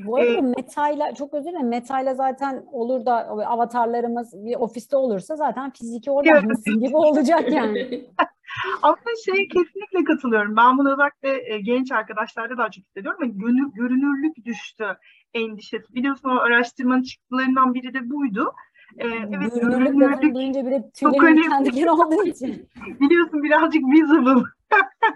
Bu 0.05 0.17
arada 0.17 0.33
ee, 0.33 0.41
Meta'yla 0.41 1.15
çok 1.15 1.35
özür 1.35 1.51
dilerim. 1.51 1.69
Meta'yla 1.69 2.15
zaten 2.15 2.65
olur 2.73 3.07
da 3.07 3.15
avatarlarımız 3.29 4.35
bir 4.45 4.57
ofiste 4.57 4.97
olursa 4.97 5.37
zaten 5.37 5.71
fiziki 5.71 6.11
orada 6.11 6.41
mısın 6.41 6.81
gibi 6.81 6.97
olacak 6.97 7.53
yani. 7.53 8.05
Aslında 8.83 9.11
şey 9.25 9.49
kesinlikle 9.49 10.05
katılıyorum. 10.05 10.57
Ben 10.57 10.79
bunu 10.79 10.93
özellikle 10.93 11.61
genç 11.61 11.93
arkadaşlarda 11.93 12.59
daha 12.59 12.71
çok 12.71 12.85
hissediyorum. 12.85 13.21
Yani 13.23 13.73
görünürlük 13.75 14.45
düştü 14.45 14.85
endişesi. 15.35 15.95
Biliyorsun 15.95 16.29
o 16.29 16.39
araştırmanın 16.39 17.03
çıktılarından 17.03 17.75
biri 17.75 17.95
de 17.95 18.11
buydu. 18.11 18.53
Ee, 18.99 19.09
evet, 19.09 19.55
görünürlük 19.55 20.35
duyunca 20.35 20.67
bile 20.67 20.91
tüylerim 20.95 21.43
kendileri 21.43 21.91
olduğu 21.91 22.27
için. 22.27 22.69
Biliyorsun 23.01 23.43
birazcık 23.43 23.83
visible. 23.85 24.43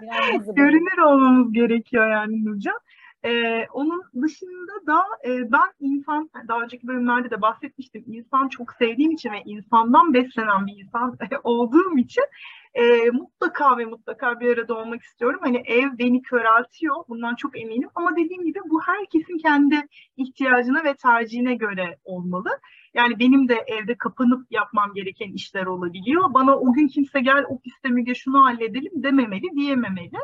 Biraz 0.01 0.39
visible. 0.39 0.53
Görünür 0.53 0.97
olmamız 0.97 1.53
gerekiyor 1.53 2.11
yani 2.11 2.45
Nurcan. 2.45 2.79
Ee, 3.25 3.65
onun 3.73 4.03
dışında 4.21 4.87
da 4.87 5.03
e, 5.25 5.51
ben 5.51 5.69
insan, 5.79 6.29
daha 6.47 6.61
önceki 6.61 6.87
bölümlerde 6.87 7.29
de 7.31 7.41
bahsetmiştim, 7.41 8.03
insan 8.07 8.47
çok 8.47 8.73
sevdiğim 8.73 9.11
için 9.11 9.31
ve 9.31 9.41
insandan 9.45 10.13
beslenen 10.13 10.67
bir 10.67 10.83
insan 10.83 11.17
olduğum 11.43 11.97
için 11.97 12.23
e, 12.73 13.09
mutlaka 13.09 13.77
ve 13.77 13.85
mutlaka 13.85 14.39
bir 14.39 14.57
arada 14.57 14.77
olmak 14.77 15.01
istiyorum. 15.01 15.39
Hani 15.43 15.57
ev 15.57 15.97
beni 15.97 16.21
köreltiyor, 16.21 16.95
bundan 17.07 17.35
çok 17.35 17.61
eminim. 17.61 17.89
Ama 17.95 18.11
dediğim 18.15 18.45
gibi 18.45 18.59
bu 18.69 18.81
herkesin 18.81 19.37
kendi 19.37 19.87
ihtiyacına 20.17 20.83
ve 20.83 20.93
tercihine 20.93 21.55
göre 21.55 21.97
olmalı. 22.03 22.49
Yani 22.93 23.19
benim 23.19 23.49
de 23.49 23.65
evde 23.67 23.97
kapanıp 23.97 24.51
yapmam 24.51 24.93
gereken 24.93 25.33
işler 25.33 25.65
olabiliyor. 25.65 26.33
Bana 26.33 26.57
o 26.57 26.73
gün 26.73 26.87
kimse 26.87 27.19
gel 27.19 27.45
ofiste 27.49 27.89
Müge 27.89 28.15
şunu 28.15 28.45
halledelim 28.45 29.03
dememeli, 29.03 29.49
diyememeli. 29.55 30.17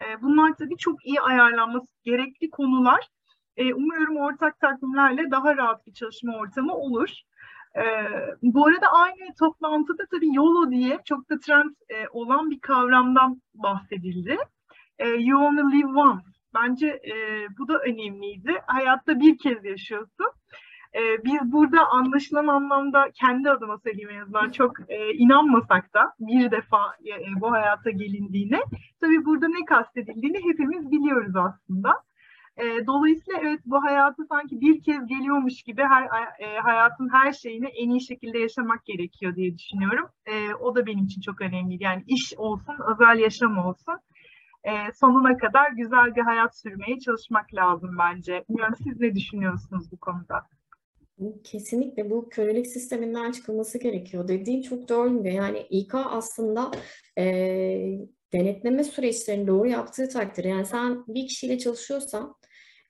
E, 0.00 0.22
bunlar 0.22 0.54
tabii 0.58 0.76
çok 0.76 1.06
iyi 1.06 1.20
ayarlanması 1.20 1.86
gerekli 2.04 2.50
konular. 2.50 3.08
E, 3.56 3.74
umuyorum 3.74 4.16
ortak 4.16 4.60
takvimlerle 4.60 5.30
daha 5.30 5.56
rahat 5.56 5.86
bir 5.86 5.92
çalışma 5.92 6.36
ortamı 6.36 6.74
olur. 6.74 7.08
E, 7.76 7.82
bu 8.42 8.66
arada 8.66 8.86
aynı 8.92 9.34
toplantıda 9.38 10.02
tabii 10.10 10.34
YOLO 10.34 10.70
diye 10.70 10.98
çok 11.04 11.30
da 11.30 11.38
trend 11.38 11.70
e, 11.88 12.08
olan 12.12 12.50
bir 12.50 12.60
kavramdan 12.60 13.42
bahsedildi. 13.54 14.36
E, 14.98 15.08
you 15.08 15.44
only 15.44 15.78
live 15.78 16.00
once. 16.00 16.26
Bence 16.54 16.86
e, 16.86 17.46
bu 17.58 17.68
da 17.68 17.78
önemliydi. 17.78 18.52
Hayatta 18.66 19.20
bir 19.20 19.38
kez 19.38 19.64
yaşıyorsun. 19.64 20.26
E, 20.94 21.24
biz 21.24 21.52
burada 21.52 21.86
anlaşılan 21.88 22.46
anlamda 22.46 23.10
kendi 23.14 23.50
adıma 23.50 23.78
söyleyeyim 23.78 24.10
en 24.10 24.20
azından 24.20 24.50
çok 24.50 24.90
e, 24.90 25.12
inanmasak 25.12 25.94
da 25.94 26.12
bir 26.20 26.50
defa 26.50 26.78
e, 27.06 27.40
bu 27.40 27.52
hayata 27.52 27.90
gelindiğine 27.90 28.60
tabii 29.00 29.24
burada 29.24 29.48
ne 29.48 29.64
kastedildiğini 29.64 30.38
hepimiz 30.44 30.90
biliyoruz 30.90 31.36
aslında. 31.36 31.92
E, 32.56 32.86
dolayısıyla 32.86 33.40
evet 33.42 33.60
bu 33.66 33.82
hayatı 33.82 34.24
sanki 34.24 34.60
bir 34.60 34.82
kez 34.82 35.06
geliyormuş 35.06 35.62
gibi 35.62 35.82
her 35.82 36.04
e, 36.38 36.58
hayatın 36.58 37.08
her 37.12 37.32
şeyini 37.32 37.66
en 37.66 37.90
iyi 37.90 38.00
şekilde 38.00 38.38
yaşamak 38.38 38.84
gerekiyor 38.84 39.36
diye 39.36 39.58
düşünüyorum. 39.58 40.08
E, 40.26 40.54
o 40.54 40.74
da 40.74 40.86
benim 40.86 41.04
için 41.04 41.20
çok 41.20 41.40
önemli. 41.40 41.82
Yani 41.84 42.02
iş 42.06 42.34
olsun, 42.36 42.74
özel 42.94 43.18
yaşam 43.18 43.58
olsun. 43.58 43.98
E, 44.64 44.70
sonuna 44.94 45.36
kadar 45.36 45.70
güzel 45.70 46.16
bir 46.16 46.22
hayat 46.22 46.58
sürmeye 46.58 46.98
çalışmak 46.98 47.54
lazım 47.54 47.96
bence. 47.98 48.44
Bilmiyorum 48.48 48.74
siz 48.84 49.00
ne 49.00 49.14
düşünüyorsunuz 49.14 49.92
bu 49.92 49.96
konuda? 49.96 50.46
Kesinlikle 51.44 52.10
bu 52.10 52.28
kölelik 52.28 52.66
sisteminden 52.66 53.32
çıkılması 53.32 53.78
gerekiyor. 53.78 54.28
Dediğin 54.28 54.62
çok 54.62 54.88
doğru. 54.88 55.28
Yani 55.28 55.66
İK 55.70 55.94
aslında 55.94 56.70
e, 57.18 57.98
denetleme 58.32 58.84
süreçlerini 58.84 59.46
doğru 59.46 59.68
yaptığı 59.68 60.08
takdirde 60.08 60.48
yani 60.48 60.66
sen 60.66 61.04
bir 61.08 61.26
kişiyle 61.28 61.58
çalışıyorsan 61.58 62.34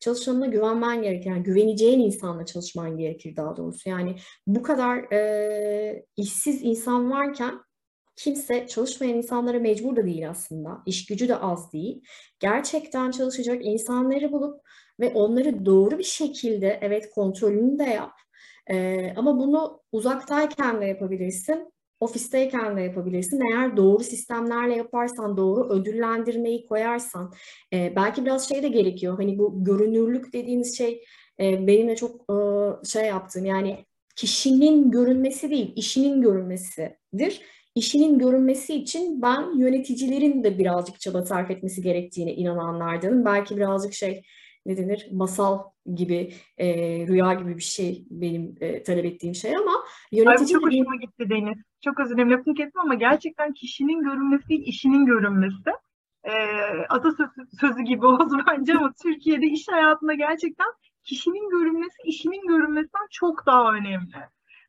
çalışanına 0.01 0.47
güvenmen 0.47 1.03
gerekir. 1.03 1.31
Yani 1.31 1.43
güveneceğin 1.43 2.01
insanla 2.01 2.47
çalışman 2.47 2.97
gerekir 2.97 3.37
daha 3.37 3.57
doğrusu. 3.57 3.89
Yani 3.89 4.17
bu 4.47 4.63
kadar 4.63 5.13
e, 5.13 6.05
işsiz 6.17 6.63
insan 6.63 7.11
varken 7.11 7.61
kimse 8.17 8.67
çalışmayan 8.67 9.17
insanlara 9.17 9.59
mecbur 9.59 9.97
da 9.97 10.05
değil 10.07 10.31
aslında. 10.31 10.83
İş 10.87 11.07
gücü 11.07 11.29
de 11.29 11.37
az 11.37 11.73
değil. 11.73 12.03
Gerçekten 12.41 13.11
çalışacak 13.11 13.65
insanları 13.65 14.33
bulup 14.33 14.61
ve 15.01 15.09
onları 15.09 15.67
doğru 15.67 15.99
bir 15.99 16.05
şekilde 16.05 16.79
evet 16.83 17.11
kontrolünü 17.11 17.79
de 17.79 17.85
yap. 17.85 18.13
Ee, 18.71 19.15
ama 19.17 19.39
bunu 19.39 19.81
uzaktayken 19.93 20.81
de 20.81 20.85
yapabilirsin, 20.87 21.73
ofisteyken 22.03 22.77
de 22.77 22.81
yapabilirsin. 22.81 23.41
Eğer 23.41 23.77
doğru 23.77 24.05
sistemlerle 24.05 24.77
yaparsan, 24.77 25.37
doğru 25.37 25.69
ödüllendirmeyi 25.69 26.67
koyarsan, 26.67 27.33
e, 27.73 27.93
belki 27.97 28.25
biraz 28.25 28.49
şey 28.49 28.63
de 28.63 28.69
gerekiyor. 28.69 29.17
Hani 29.17 29.39
bu 29.39 29.65
görünürlük 29.65 30.33
dediğiniz 30.33 30.79
şey 30.79 31.05
e, 31.41 31.67
benim 31.67 31.89
de 31.89 31.97
çok 31.97 32.21
e, 32.31 32.37
şey 32.87 33.05
yaptığım 33.05 33.45
yani 33.45 33.85
kişinin 34.17 34.91
görünmesi 34.91 35.51
değil, 35.51 35.73
işinin 35.77 36.23
görünmesidir. 36.23 37.41
İşinin 37.75 38.19
görünmesi 38.19 38.75
için 38.75 39.23
ben 39.23 39.59
yöneticilerin 39.59 40.45
de 40.45 40.59
birazcık 40.59 41.01
çaba 41.01 41.25
sarf 41.25 41.51
etmesi 41.51 41.83
gerektiğine 41.83 42.35
inananlardanım. 42.35 43.25
Belki 43.25 43.57
birazcık 43.57 43.93
şey 43.93 44.23
ne 44.67 44.77
denir 44.77 45.09
masal 45.13 45.63
gibi 45.95 46.33
e, 46.59 46.67
rüya 47.07 47.35
gibi 47.35 47.57
bir 47.57 47.63
şey 47.63 48.07
benim 48.11 48.55
e, 48.61 48.83
talep 48.83 49.05
ettiğim 49.05 49.35
şey 49.35 49.57
ama 49.57 49.73
yönetici... 50.13 50.47
Ay, 50.47 50.53
çok 50.53 50.67
hoşuma 50.67 50.97
gitti 50.97 51.31
Deniz. 51.31 51.59
Çok 51.81 52.01
özür 52.01 52.15
dilerim 52.15 52.31
lafını 52.31 52.55
kestim 52.55 52.81
ama 52.81 52.95
gerçekten 52.95 53.53
kişinin 53.53 54.03
görünmesi 54.03 54.55
işinin 54.55 55.07
görünmesi 55.07 55.71
e, 56.25 56.33
atasözü 56.89 57.31
sözü 57.61 57.83
gibi 57.83 58.07
oldu 58.13 58.45
bence 58.51 58.75
ama 58.75 58.93
Türkiye'de 59.03 59.47
iş 59.47 59.69
hayatında 59.69 60.15
gerçekten 60.15 60.69
kişinin 61.05 61.51
görünmesi 61.51 61.97
işinin 62.05 62.49
görünmesinden 62.49 63.07
çok 63.11 63.47
daha 63.47 63.73
önemli. 63.73 64.17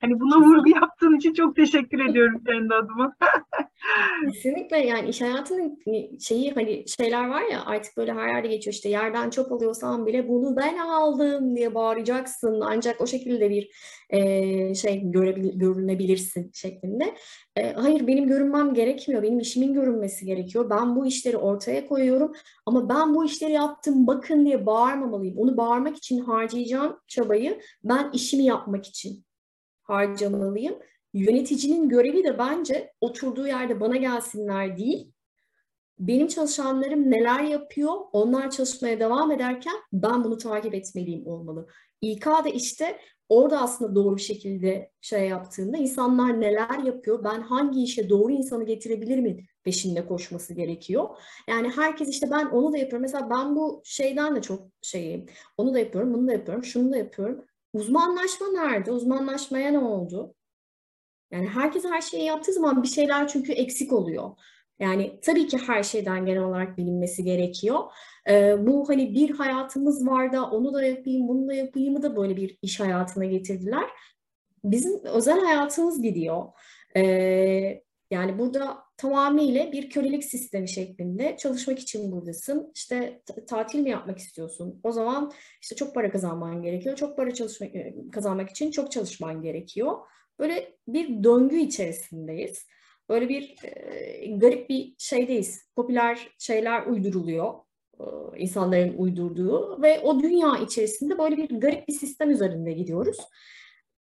Hani 0.04 0.20
buna 0.20 0.38
vurgu 0.40 0.70
yaptığın 0.70 1.18
için 1.18 1.34
çok 1.34 1.56
teşekkür 1.56 2.10
ediyorum 2.10 2.44
kendi 2.48 2.74
adıma. 2.74 3.16
Kesinlikle 4.26 4.78
yani 4.78 5.10
iş 5.10 5.22
hayatının 5.22 5.80
şeyi 6.20 6.52
hani 6.52 6.84
şeyler 6.88 7.28
var 7.28 7.42
ya 7.42 7.66
artık 7.66 7.98
böyle 7.98 8.14
her 8.14 8.28
yerde 8.28 8.48
geçiyor. 8.48 8.74
İşte 8.74 8.90
yerden 8.90 9.30
çöp 9.30 9.52
alıyorsan 9.52 10.06
bile 10.06 10.30
bunu 10.30 10.56
ben 10.56 10.78
aldım 10.78 11.56
diye 11.56 11.76
bağıracaksın. 11.76 12.62
Ancak 12.62 13.02
o 13.02 13.08
şekilde 13.08 13.50
bir 13.50 13.70
e, 14.10 14.76
şey 14.76 15.02
görebil, 15.04 15.60
görünebilirsin 15.60 16.52
şeklinde. 16.54 17.16
E, 17.56 17.74
hayır 17.74 18.08
benim 18.08 18.28
görünmem 18.28 18.74
gerekmiyor. 18.74 19.24
Benim 19.24 19.40
işimin 19.40 19.74
görünmesi 19.74 20.26
gerekiyor. 20.26 20.70
Ben 20.70 20.96
bu 20.96 21.06
işleri 21.06 21.38
ortaya 21.38 21.88
koyuyorum 21.88 22.34
ama 22.66 22.90
ben 22.90 23.16
bu 23.16 23.26
işleri 23.26 23.52
yaptım 23.52 24.08
bakın 24.08 24.46
diye 24.46 24.66
bağırmamalıyım. 24.66 25.38
Onu 25.38 25.58
bağırmak 25.58 25.98
için 25.98 26.20
harcayacağım 26.20 27.00
çabayı 27.08 27.60
ben 27.84 28.12
işimi 28.14 28.44
yapmak 28.44 28.86
için 28.86 29.26
harcamalıyım. 29.84 30.76
Yöneticinin 31.14 31.90
görevi 31.90 32.24
de 32.24 32.38
bence 32.38 32.94
oturduğu 33.02 33.48
yerde 33.48 33.80
bana 33.80 33.96
gelsinler 33.96 34.78
değil, 34.78 35.14
benim 36.00 36.28
çalışanlarım 36.28 37.12
neler 37.12 37.44
yapıyor, 37.44 37.94
onlar 38.12 38.52
çalışmaya 38.52 39.00
devam 39.00 39.32
ederken 39.32 39.74
ben 39.94 40.24
bunu 40.24 40.38
takip 40.38 40.74
etmeliyim 40.74 41.28
olmalı. 41.28 41.68
İK 42.02 42.26
da 42.26 42.50
işte 42.50 43.00
orada 43.30 43.62
aslında 43.62 43.96
doğru 43.96 44.16
bir 44.16 44.22
şekilde 44.22 44.92
şey 45.02 45.28
yaptığında 45.28 45.78
insanlar 45.78 46.42
neler 46.42 46.80
yapıyor, 46.80 47.24
ben 47.24 47.42
hangi 47.42 47.84
işe 47.84 48.10
doğru 48.10 48.32
insanı 48.32 48.66
getirebilir 48.66 49.20
mi 49.20 49.46
peşinde 49.64 50.06
koşması 50.06 50.54
gerekiyor. 50.54 51.10
Yani 51.50 51.70
herkes 51.76 52.10
işte 52.10 52.28
ben 52.32 52.46
onu 52.46 52.74
da 52.74 52.78
yapıyorum. 52.78 53.02
Mesela 53.02 53.30
ben 53.30 53.56
bu 53.56 53.82
şeyden 53.86 54.36
de 54.36 54.42
çok 54.42 54.68
şeyim. 54.82 55.26
Onu 55.58 55.74
da 55.74 55.80
yapıyorum, 55.80 56.14
bunu 56.14 56.28
da 56.28 56.32
yapıyorum, 56.32 56.64
şunu 56.64 56.92
da 56.92 56.98
yapıyorum. 56.98 57.46
Uzmanlaşma 57.74 58.48
nerede? 58.48 58.92
Uzmanlaşmaya 58.92 59.72
ne 59.72 59.80
oldu? 59.80 60.36
Yani 61.32 61.48
herkes 61.48 61.86
her 61.86 62.02
şeyi 62.02 62.24
yaptığı 62.26 62.54
zaman 62.54 62.84
bir 62.84 62.88
şeyler 62.88 63.28
çünkü 63.28 63.52
eksik 63.52 63.94
oluyor. 63.94 64.32
Yani 64.80 65.20
tabii 65.22 65.48
ki 65.48 65.58
her 65.58 65.84
şeyden 65.84 66.26
genel 66.26 66.44
olarak 66.44 66.78
bilinmesi 66.78 67.24
gerekiyor. 67.24 67.80
Ee, 68.30 68.68
bu 68.68 68.90
hani 68.90 69.14
bir 69.14 69.30
hayatımız 69.30 70.08
var 70.08 70.34
da 70.34 70.50
onu 70.50 70.74
da 70.74 70.84
yapayım, 70.86 71.28
bunu 71.28 71.48
da 71.48 71.54
yapayım 71.54 72.04
da 72.04 72.16
böyle 72.16 72.38
bir 72.38 72.58
iş 72.62 72.80
hayatına 72.80 73.26
getirdiler. 73.26 73.90
bizim 74.64 75.06
özel 75.06 75.40
hayatımız 75.40 76.02
gidiyor. 76.02 76.46
Ee, 76.96 77.84
yani 78.12 78.40
burada 78.40 78.83
tamamıyla 78.98 79.72
bir 79.72 79.90
kölelik 79.90 80.24
sistemi 80.24 80.70
şeklinde 80.70 81.38
çalışmak 81.38 81.80
için 81.80 82.12
buradasın. 82.12 82.72
İşte 82.76 83.22
tatil 83.48 83.80
mi 83.80 83.90
yapmak 83.90 84.18
istiyorsun? 84.18 84.80
O 84.84 84.92
zaman 84.92 85.32
işte 85.62 85.76
çok 85.76 85.96
para 85.96 86.12
kazanman 86.12 86.62
gerekiyor. 86.62 86.96
Çok 86.96 87.18
para 87.18 87.34
çalışmak 87.34 87.76
e, 87.76 87.96
kazanmak 88.12 88.50
için 88.50 88.72
çok 88.72 88.92
çalışman 88.92 89.42
gerekiyor. 89.42 89.98
Böyle 90.40 90.76
bir 90.88 91.24
döngü 91.24 91.58
içerisindeyiz. 91.58 92.68
Böyle 93.10 93.30
bir 93.30 93.56
e, 93.64 94.28
garip 94.28 94.70
bir 94.70 94.96
şeydeyiz. 94.98 95.70
Popüler 95.76 96.30
şeyler 96.40 96.86
uyduruluyor. 96.86 97.54
E, 98.00 98.06
insanların 98.38 98.98
uydurduğu 98.98 99.82
ve 99.82 100.00
o 100.00 100.20
dünya 100.20 100.58
içerisinde 100.58 101.18
böyle 101.18 101.38
bir 101.38 101.50
garip 101.60 101.88
bir 101.88 101.94
sistem 101.94 102.32
üzerinde 102.32 102.72
gidiyoruz. 102.72 103.18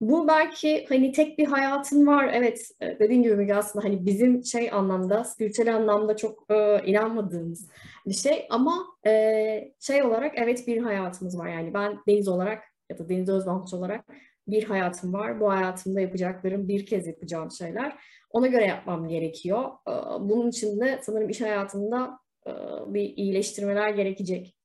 Bu 0.01 0.27
belki 0.27 0.86
hani 0.89 1.12
tek 1.12 1.38
bir 1.38 1.46
hayatın 1.46 2.08
var. 2.08 2.29
Evet 2.34 2.72
e, 2.82 3.00
dediğin 3.00 3.24
gibi 3.24 3.36
Müge 3.36 3.56
aslında 3.56 3.86
hani 3.86 4.06
bizim 4.06 4.46
şey 4.46 4.72
anlamda, 4.72 5.24
spiritüel 5.24 5.75
anlamda 5.75 6.18
çok 6.18 6.46
e, 6.51 6.82
inanmadığımız 6.86 7.70
bir 8.08 8.13
şey. 8.13 8.48
Ama 8.50 8.86
e, 9.06 9.74
şey 9.79 10.03
olarak 10.03 10.34
evet 10.36 10.68
bir 10.68 10.82
hayatımız 10.82 11.38
var. 11.38 11.48
Yani 11.48 11.74
ben 11.74 12.00
Deniz 12.08 12.27
olarak 12.27 12.63
ya 12.89 12.98
da 12.98 13.10
Deniz 13.10 13.29
Özbankoç 13.29 13.74
olarak 13.74 14.06
bir 14.48 14.63
hayatım 14.63 15.13
var. 15.13 15.39
Bu 15.39 15.51
hayatımda 15.51 16.01
yapacaklarım 16.01 16.68
bir 16.68 16.86
kez 16.86 17.08
yapacağım 17.08 17.51
şeyler. 17.51 17.98
Ona 18.32 18.48
göre 18.48 18.65
yapmam 18.65 19.08
gerekiyor. 19.08 19.63
E, 19.88 19.91
bunun 20.20 20.50
için 20.50 20.79
de 20.79 21.00
sanırım 21.03 21.29
iş 21.29 21.41
hayatımda 21.41 22.20
e, 22.48 22.51
bir 22.94 23.18
iyileştirmeler 23.18 23.89
gerekecek 23.89 24.58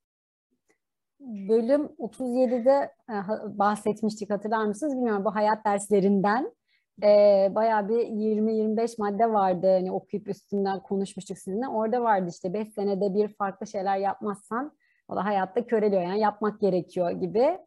bölüm 1.48 1.82
37'de 1.98 2.92
e, 3.10 3.14
bahsetmiştik 3.58 4.30
hatırlar 4.30 4.64
mısınız? 4.64 4.96
Bilmiyorum 4.96 5.24
bu 5.24 5.34
hayat 5.34 5.64
derslerinden. 5.64 6.52
E, 7.02 7.06
bayağı 7.54 7.88
bir 7.88 7.98
20-25 7.98 8.94
madde 8.98 9.32
vardı. 9.32 9.66
Hani 9.72 9.92
okuyup 9.92 10.28
üstünden 10.28 10.80
konuşmuştuk 10.80 11.38
sizinle. 11.38 11.68
Orada 11.68 12.02
vardı 12.02 12.30
işte 12.30 12.52
5 12.52 12.68
senede 12.68 13.14
bir 13.14 13.28
farklı 13.28 13.66
şeyler 13.66 13.96
yapmazsan 13.96 14.72
o 15.08 15.16
da 15.16 15.24
hayatta 15.24 15.66
köreliyor 15.66 16.02
yani 16.02 16.20
yapmak 16.20 16.60
gerekiyor 16.60 17.10
gibi. 17.10 17.58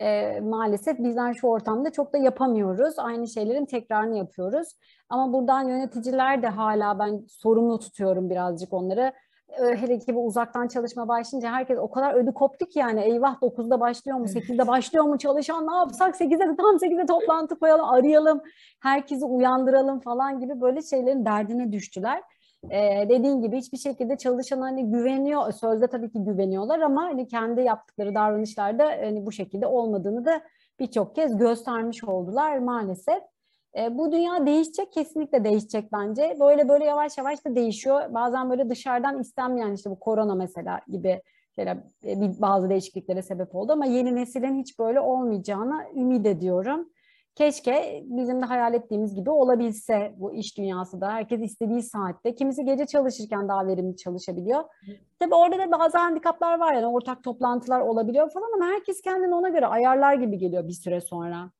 E, 0.00 0.40
maalesef 0.40 0.98
bizler 0.98 1.34
şu 1.34 1.46
ortamda 1.46 1.92
çok 1.92 2.12
da 2.12 2.18
yapamıyoruz. 2.18 2.98
Aynı 2.98 3.28
şeylerin 3.28 3.66
tekrarını 3.66 4.16
yapıyoruz. 4.16 4.68
Ama 5.08 5.32
buradan 5.32 5.68
yöneticiler 5.68 6.42
de 6.42 6.48
hala 6.48 6.98
ben 6.98 7.24
sorumlu 7.28 7.78
tutuyorum 7.78 8.30
birazcık 8.30 8.72
onları 8.72 9.12
hele 9.58 9.98
ki 9.98 10.14
bu 10.14 10.26
uzaktan 10.26 10.68
çalışma 10.68 11.08
başlayınca 11.08 11.52
herkes 11.52 11.78
o 11.78 11.90
kadar 11.90 12.14
ödü 12.14 12.34
koptu 12.34 12.66
ki 12.66 12.78
yani 12.78 13.00
eyvah 13.00 13.42
9'da 13.42 13.80
başlıyor 13.80 14.18
mu 14.18 14.26
8'de 14.26 14.66
başlıyor 14.66 15.04
mu 15.04 15.18
çalışan 15.18 15.66
ne 15.66 15.74
yapsak 15.74 16.14
8'de 16.14 16.48
de 16.48 16.56
tam 16.56 16.76
8'de 16.76 17.06
toplantı 17.06 17.58
koyalım 17.58 17.84
arayalım 17.84 18.40
herkesi 18.82 19.24
uyandıralım 19.24 20.00
falan 20.00 20.40
gibi 20.40 20.60
böyle 20.60 20.82
şeylerin 20.82 21.24
derdine 21.24 21.72
düştüler. 21.72 22.22
Ee, 22.70 23.06
dediğin 23.08 23.42
gibi 23.42 23.56
hiçbir 23.56 23.78
şekilde 23.78 24.16
çalışan 24.16 24.60
hani 24.60 24.90
güveniyor 24.90 25.52
sözde 25.52 25.86
tabii 25.86 26.10
ki 26.12 26.24
güveniyorlar 26.24 26.80
ama 26.80 27.02
hani 27.02 27.28
kendi 27.28 27.60
yaptıkları 27.60 28.14
davranışlarda 28.14 28.84
hani 28.84 29.26
bu 29.26 29.32
şekilde 29.32 29.66
olmadığını 29.66 30.24
da 30.24 30.40
birçok 30.80 31.14
kez 31.14 31.36
göstermiş 31.36 32.04
oldular 32.04 32.58
maalesef. 32.58 33.22
E, 33.78 33.98
bu 33.98 34.12
dünya 34.12 34.46
değişecek, 34.46 34.92
kesinlikle 34.92 35.44
değişecek 35.44 35.92
bence. 35.92 36.36
Böyle 36.40 36.68
böyle 36.68 36.84
yavaş 36.84 37.18
yavaş 37.18 37.44
da 37.44 37.54
değişiyor. 37.54 38.14
Bazen 38.14 38.50
böyle 38.50 38.70
dışarıdan 38.70 39.20
istenmeyen 39.20 39.72
işte 39.72 39.90
bu 39.90 39.98
korona 40.00 40.34
mesela 40.34 40.80
gibi 40.88 41.22
şeyler, 41.54 41.76
e, 42.04 42.40
bazı 42.40 42.70
değişikliklere 42.70 43.22
sebep 43.22 43.54
oldu 43.54 43.72
ama 43.72 43.86
yeni 43.86 44.14
neslin 44.14 44.60
hiç 44.60 44.78
böyle 44.78 45.00
olmayacağını 45.00 45.84
ümit 45.96 46.26
ediyorum. 46.26 46.88
Keşke 47.34 48.02
bizim 48.04 48.42
de 48.42 48.46
hayal 48.46 48.74
ettiğimiz 48.74 49.14
gibi 49.14 49.30
olabilse 49.30 50.14
bu 50.16 50.34
iş 50.34 50.58
dünyası 50.58 51.00
da. 51.00 51.12
Herkes 51.12 51.40
istediği 51.40 51.82
saatte. 51.82 52.34
Kimisi 52.34 52.64
gece 52.64 52.86
çalışırken 52.86 53.48
daha 53.48 53.66
verimli 53.66 53.96
çalışabiliyor. 53.96 54.64
Tabii 55.18 55.34
orada 55.34 55.58
da 55.58 55.78
bazı 55.78 55.98
handikaplar 55.98 56.58
var 56.58 56.74
yani 56.74 56.86
ortak 56.86 57.24
toplantılar 57.24 57.80
olabiliyor 57.80 58.30
falan 58.30 58.52
ama 58.54 58.66
herkes 58.66 59.00
kendini 59.00 59.34
ona 59.34 59.48
göre 59.48 59.66
ayarlar 59.66 60.14
gibi 60.14 60.38
geliyor 60.38 60.68
bir 60.68 60.72
süre 60.72 61.00
sonra 61.00 61.50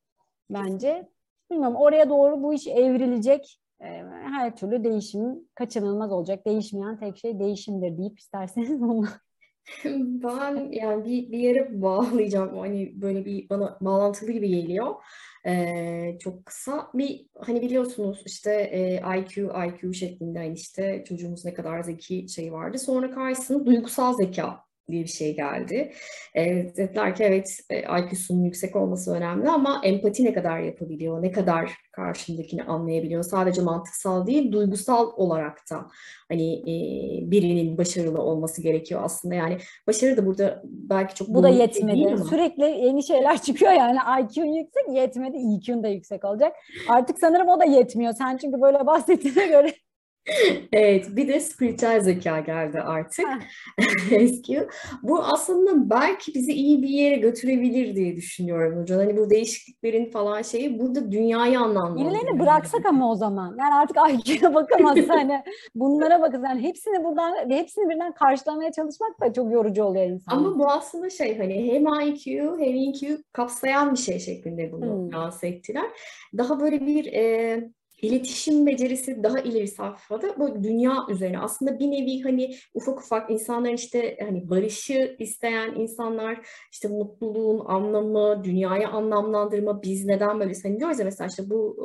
bence 0.50 1.08
bilmiyorum 1.54 1.76
oraya 1.76 2.08
doğru 2.08 2.42
bu 2.42 2.54
iş 2.54 2.66
evrilecek. 2.66 3.60
Ee, 3.80 3.86
her 4.22 4.56
türlü 4.56 4.84
değişim 4.84 5.48
kaçınılmaz 5.54 6.12
olacak. 6.12 6.46
Değişmeyen 6.46 6.98
tek 6.98 7.18
şey 7.18 7.38
değişimdir 7.38 7.98
deyip 7.98 8.18
isterseniz 8.18 8.82
onu. 8.82 9.06
Ben 9.84 10.72
yani 10.72 11.04
bir, 11.04 11.32
bir 11.32 11.38
yere 11.38 11.82
bağlayacağım. 11.82 12.58
Hani 12.58 12.92
böyle 13.02 13.24
bir 13.24 13.48
bana 13.48 13.78
bağlantılı 13.80 14.32
gibi 14.32 14.48
geliyor. 14.48 14.94
Ee, 15.46 16.18
çok 16.20 16.46
kısa. 16.46 16.90
Bir 16.94 17.26
hani 17.38 17.62
biliyorsunuz 17.62 18.22
işte 18.26 18.50
e, 18.52 19.02
IQ, 19.18 19.52
IQ 19.66 19.94
şeklinde 19.94 20.38
hani 20.38 20.54
işte 20.54 21.04
çocuğumuz 21.08 21.44
ne 21.44 21.54
kadar 21.54 21.82
zeki 21.82 22.28
şey 22.28 22.52
vardı. 22.52 22.78
Sonra 22.78 23.10
karşısında 23.10 23.66
duygusal 23.66 24.14
zeka 24.14 24.64
diye 24.90 25.02
bir 25.02 25.08
şey 25.08 25.36
geldi. 25.36 25.92
E, 26.34 26.44
dediler 26.76 27.16
ki 27.16 27.24
evet 27.24 27.58
e, 27.70 27.78
IQ'sunun 27.78 28.44
yüksek 28.44 28.76
olması 28.76 29.14
önemli 29.14 29.48
ama 29.48 29.80
empati 29.84 30.24
ne 30.24 30.32
kadar 30.32 30.58
yapabiliyor, 30.58 31.22
ne 31.22 31.32
kadar 31.32 31.70
karşındakini 31.92 32.62
anlayabiliyor. 32.64 33.22
Sadece 33.22 33.62
mantıksal 33.62 34.26
değil, 34.26 34.52
duygusal 34.52 35.12
olarak 35.16 35.58
da 35.70 35.86
hani 36.28 36.54
e, 36.54 36.74
birinin 37.30 37.78
başarılı 37.78 38.22
olması 38.22 38.62
gerekiyor 38.62 39.00
aslında. 39.04 39.34
Yani 39.34 39.58
başarı 39.86 40.16
da 40.16 40.26
burada 40.26 40.62
belki 40.64 41.14
çok 41.14 41.28
bu 41.28 41.42
da 41.42 41.48
yetmedi. 41.48 42.18
Sürekli 42.30 42.64
yeni 42.64 43.02
şeyler 43.02 43.42
çıkıyor 43.42 43.72
yani 43.72 43.98
IQ'un 44.20 44.46
yüksek 44.46 44.88
yetmedi, 44.92 45.36
EQ'un 45.36 45.82
da 45.82 45.88
yüksek 45.88 46.24
olacak. 46.24 46.56
Artık 46.88 47.18
sanırım 47.18 47.48
o 47.48 47.60
da 47.60 47.64
yetmiyor. 47.64 48.12
Sen 48.12 48.36
çünkü 48.36 48.60
böyle 48.60 48.86
bahsettiğine 48.86 49.46
göre 49.46 49.72
Evet, 50.72 51.06
bir 51.16 51.28
de 51.28 51.40
spiritüel 51.40 52.00
zeka 52.00 52.40
geldi 52.40 52.80
artık. 52.80 53.26
Eski. 54.10 54.66
Bu 55.02 55.24
aslında 55.24 55.90
belki 55.90 56.34
bizi 56.34 56.52
iyi 56.52 56.82
bir 56.82 56.88
yere 56.88 57.16
götürebilir 57.16 57.96
diye 57.96 58.16
düşünüyorum 58.16 58.80
hocam. 58.80 58.98
Hani 58.98 59.16
bu 59.16 59.30
değişikliklerin 59.30 60.10
falan 60.10 60.42
şeyi 60.42 60.78
burada 60.78 61.12
dünyayı 61.12 61.60
anlamlandırıyor. 61.60 62.10
Birilerini 62.10 62.40
bıraksak 62.40 62.86
ama 62.86 63.10
o 63.10 63.14
zaman. 63.14 63.56
Yani 63.58 63.74
artık 63.74 63.96
IQ'ya 63.96 64.54
bakamaz 64.54 64.98
hani 65.08 65.42
bunlara 65.74 66.20
bakacağız. 66.20 66.44
Yani 66.44 66.62
hepsini 66.62 67.04
buradan 67.04 67.50
hepsini 67.50 67.90
birden 67.90 68.12
karşılamaya 68.12 68.72
çalışmak 68.72 69.20
da 69.20 69.32
çok 69.32 69.52
yorucu 69.52 69.84
oluyor 69.84 70.06
insan. 70.06 70.36
Ama 70.36 70.58
bu 70.58 70.70
aslında 70.70 71.10
şey 71.10 71.38
hani 71.38 71.72
hem 71.72 72.08
IQ 72.08 72.56
hem 72.58 72.74
EQ 72.74 73.18
kapsayan 73.32 73.92
bir 73.92 73.98
şey 73.98 74.18
şeklinde 74.18 74.72
bunu 74.72 74.86
hmm. 74.86 75.12
lanse 75.12 75.48
ettiler. 75.48 75.86
Daha 76.38 76.60
böyle 76.60 76.86
bir 76.86 77.12
e, 77.12 77.60
iletişim 78.04 78.66
becerisi 78.66 79.22
daha 79.22 79.40
ileri 79.40 79.68
safhada 79.68 80.38
bu 80.38 80.62
dünya 80.62 81.06
üzerine 81.10 81.38
aslında 81.38 81.78
bir 81.78 81.90
nevi 81.90 82.22
hani 82.22 82.56
ufak 82.74 82.98
ufak 82.98 83.30
insanlar 83.30 83.72
işte 83.72 84.16
hani 84.20 84.50
barışı 84.50 85.16
isteyen 85.18 85.74
insanlar 85.74 86.46
işte 86.72 86.88
mutluluğun 86.88 87.64
anlamı, 87.66 88.44
dünyayı 88.44 88.88
anlamlandırma, 88.88 89.82
biz 89.82 90.04
neden 90.04 90.40
böyle 90.40 90.54
hani 90.62 90.80
diyoruz 90.80 90.98
ya 90.98 91.04
mesela 91.04 91.28
işte 91.28 91.50
bu 91.50 91.76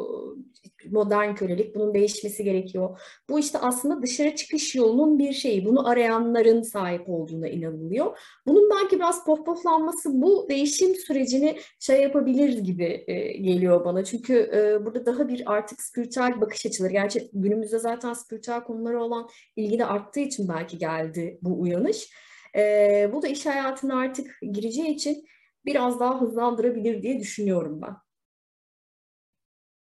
modern 0.91 1.35
kölelik 1.35 1.75
bunun 1.75 1.93
değişmesi 1.93 2.43
gerekiyor. 2.43 2.99
Bu 3.29 3.39
işte 3.39 3.57
aslında 3.57 4.01
dışarı 4.01 4.35
çıkış 4.35 4.75
yolunun 4.75 5.19
bir 5.19 5.33
şeyi. 5.33 5.65
Bunu 5.65 5.87
arayanların 5.87 6.61
sahip 6.61 7.09
olduğuna 7.09 7.47
inanılıyor. 7.47 8.17
Bunun 8.47 8.69
belki 8.69 8.95
biraz 8.95 9.25
pohpohlanması 9.25 10.21
bu 10.21 10.47
değişim 10.49 10.95
sürecini 10.95 11.57
şey 11.79 12.01
yapabilir 12.01 12.57
gibi 12.57 13.03
e, 13.07 13.37
geliyor 13.37 13.85
bana. 13.85 14.03
Çünkü 14.03 14.51
e, 14.53 14.85
burada 14.85 15.05
daha 15.05 15.27
bir 15.27 15.43
artık 15.53 15.81
spiritüel 15.81 16.08
bakış 16.17 16.65
açıları. 16.65 16.91
Gerçi 16.91 17.29
günümüzde 17.33 17.79
zaten 17.79 18.13
spiritüel 18.13 18.63
konulara 18.63 19.03
olan 19.03 19.29
ilgi 19.55 19.79
de 19.79 19.85
arttığı 19.85 20.19
için 20.19 20.47
belki 20.47 20.77
geldi 20.77 21.39
bu 21.41 21.61
uyanış. 21.61 22.09
E, 22.55 23.09
bu 23.13 23.21
da 23.21 23.27
iş 23.27 23.45
hayatına 23.45 23.99
artık 23.99 24.37
gireceği 24.51 24.87
için 24.87 25.25
biraz 25.65 25.99
daha 25.99 26.21
hızlandırabilir 26.21 27.01
diye 27.01 27.19
düşünüyorum 27.19 27.81
ben. 27.81 27.95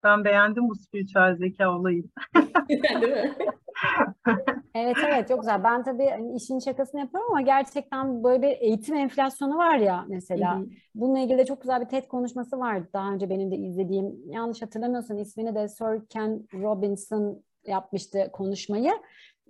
Ben 0.03 0.25
beğendim 0.25 0.69
bu 0.69 0.75
spiritüel 0.75 1.35
zeka 1.35 1.71
olayını. 1.71 2.07
Değil 2.69 3.13
mi? 3.13 3.35
evet 4.75 4.97
evet 5.07 5.27
çok 5.27 5.41
güzel. 5.41 5.63
Ben 5.63 5.83
tabii 5.83 6.09
hani 6.09 6.35
işin 6.35 6.59
şakasını 6.59 7.01
yapıyorum 7.01 7.29
ama 7.31 7.41
gerçekten 7.41 8.23
böyle 8.23 8.41
bir 8.41 8.61
eğitim 8.61 8.95
enflasyonu 8.95 9.57
var 9.57 9.77
ya 9.77 10.05
mesela. 10.07 10.59
Hı-hı. 10.59 10.65
Bununla 10.95 11.19
ilgili 11.19 11.37
de 11.37 11.45
çok 11.45 11.61
güzel 11.61 11.81
bir 11.81 11.85
TED 11.85 12.07
konuşması 12.07 12.59
vardı 12.59 12.89
daha 12.93 13.11
önce 13.11 13.29
benim 13.29 13.51
de 13.51 13.55
izlediğim. 13.55 14.15
Yanlış 14.25 14.61
hatırlamıyorsam 14.61 15.17
ismini 15.17 15.55
de 15.55 15.67
Sir 15.67 16.05
Ken 16.09 16.47
Robinson 16.53 17.43
yapmıştı 17.67 18.29
konuşmayı. 18.33 18.91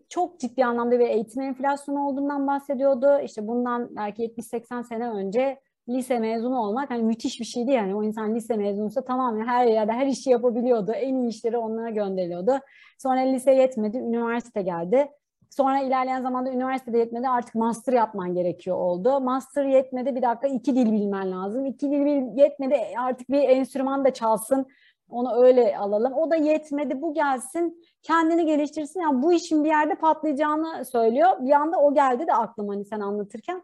Çok 0.09 0.39
ciddi 0.39 0.65
anlamda 0.65 0.99
bir 0.99 1.07
eğitim 1.09 1.41
enflasyonu 1.41 2.07
olduğundan 2.07 2.47
bahsediyordu. 2.47 3.19
İşte 3.23 3.47
bundan 3.47 3.95
belki 3.95 4.23
70-80 4.23 4.83
sene 4.83 5.09
önce 5.09 5.59
lise 5.89 6.19
mezunu 6.19 6.59
olmak 6.59 6.89
hani 6.89 7.03
müthiş 7.03 7.39
bir 7.39 7.45
şeydi 7.45 7.71
yani. 7.71 7.95
O 7.95 8.03
insan 8.03 8.35
lise 8.35 8.57
mezunuysa 8.57 9.05
tamamen 9.05 9.47
her 9.47 9.65
yerde 9.65 9.91
her 9.91 10.07
işi 10.07 10.29
yapabiliyordu. 10.29 10.91
En 10.91 11.15
iyi 11.15 11.29
işleri 11.29 11.57
onlara 11.57 11.89
gönderiliyordu. 11.89 12.59
Sonra 12.97 13.19
lise 13.19 13.51
yetmedi, 13.51 13.97
üniversite 13.97 14.61
geldi. 14.61 15.07
Sonra 15.49 15.79
ilerleyen 15.79 16.21
zamanda 16.21 16.51
üniversitede 16.51 16.97
yetmedi 16.97 17.29
artık 17.29 17.55
master 17.55 17.93
yapman 17.93 18.33
gerekiyor 18.33 18.77
oldu. 18.77 19.21
Master 19.21 19.65
yetmedi 19.65 20.15
bir 20.15 20.21
dakika 20.21 20.47
iki 20.47 20.75
dil 20.75 20.91
bilmen 20.91 21.31
lazım. 21.31 21.65
İki 21.65 21.91
dil 21.91 22.37
yetmedi 22.37 22.77
artık 22.97 23.29
bir 23.29 23.49
enstrüman 23.49 24.05
da 24.05 24.13
çalsın. 24.13 24.65
Onu 25.09 25.43
öyle 25.43 25.77
alalım. 25.77 26.13
O 26.13 26.31
da 26.31 26.35
yetmedi 26.35 27.01
bu 27.01 27.13
gelsin 27.13 27.83
kendini 28.01 28.45
geliştirsin. 28.45 28.99
Yani 28.99 29.23
bu 29.23 29.33
işin 29.33 29.63
bir 29.63 29.69
yerde 29.69 29.95
patlayacağını 29.95 30.85
söylüyor. 30.85 31.29
Bir 31.39 31.51
anda 31.51 31.77
o 31.77 31.93
geldi 31.93 32.27
de 32.27 32.33
aklıma 32.33 32.73
hani 32.73 32.85
sen 32.85 32.99
anlatırken. 32.99 33.61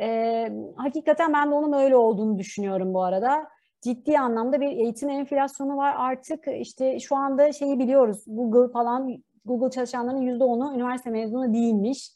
Ee, 0.00 0.52
hakikaten 0.76 1.32
ben 1.32 1.50
de 1.50 1.54
onun 1.54 1.72
öyle 1.72 1.96
olduğunu 1.96 2.38
düşünüyorum 2.38 2.94
bu 2.94 3.02
arada. 3.02 3.48
Ciddi 3.80 4.18
anlamda 4.18 4.60
bir 4.60 4.68
eğitim 4.68 5.08
enflasyonu 5.08 5.76
var 5.76 5.94
artık. 5.98 6.44
işte 6.60 7.00
şu 7.00 7.16
anda 7.16 7.52
şeyi 7.52 7.78
biliyoruz. 7.78 8.24
Google 8.26 8.72
falan 8.72 9.22
Google 9.44 9.70
çalışanlarının 9.70 10.20
yüzde 10.20 10.44
onu 10.44 10.74
üniversite 10.74 11.10
mezunu 11.10 11.52
değilmiş. 11.52 12.10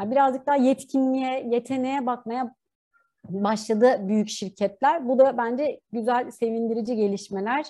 Yani 0.00 0.10
birazcık 0.10 0.46
daha 0.46 0.56
yetkinliğe, 0.56 1.46
yeteneğe 1.50 2.06
bakmaya 2.06 2.54
başladı 3.28 4.08
büyük 4.08 4.28
şirketler. 4.28 5.08
Bu 5.08 5.18
da 5.18 5.38
bence 5.38 5.80
güzel, 5.92 6.30
sevindirici 6.30 6.96
gelişmeler. 6.96 7.66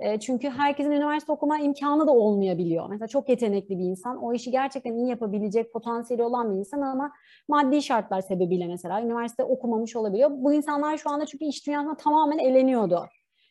E, 0.00 0.20
çünkü 0.20 0.50
herkesin 0.50 0.90
üniversite 0.90 1.32
okuma 1.32 1.58
imkanı 1.58 2.06
da 2.06 2.12
olmayabiliyor. 2.12 2.88
Mesela 2.88 3.08
çok 3.08 3.28
yetenekli 3.28 3.78
bir 3.78 3.84
insan, 3.84 4.22
o 4.22 4.32
işi 4.32 4.50
gerçekten 4.50 4.94
iyi 4.94 5.08
yapabilecek 5.08 5.72
potansiyeli 5.72 6.22
olan 6.22 6.52
bir 6.52 6.58
insan 6.58 6.80
ama 6.80 7.12
maddi 7.48 7.82
şartlar 7.82 8.20
sebebiyle 8.20 8.66
mesela 8.66 9.02
üniversite 9.02 9.44
okumamış 9.44 9.96
olabiliyor. 9.96 10.30
Bu 10.32 10.52
insanlar 10.52 10.96
şu 10.96 11.10
anda 11.10 11.26
çünkü 11.26 11.44
iş 11.44 11.66
dünyasında 11.66 11.96
tamamen 11.96 12.38
eleniyordu. 12.38 13.06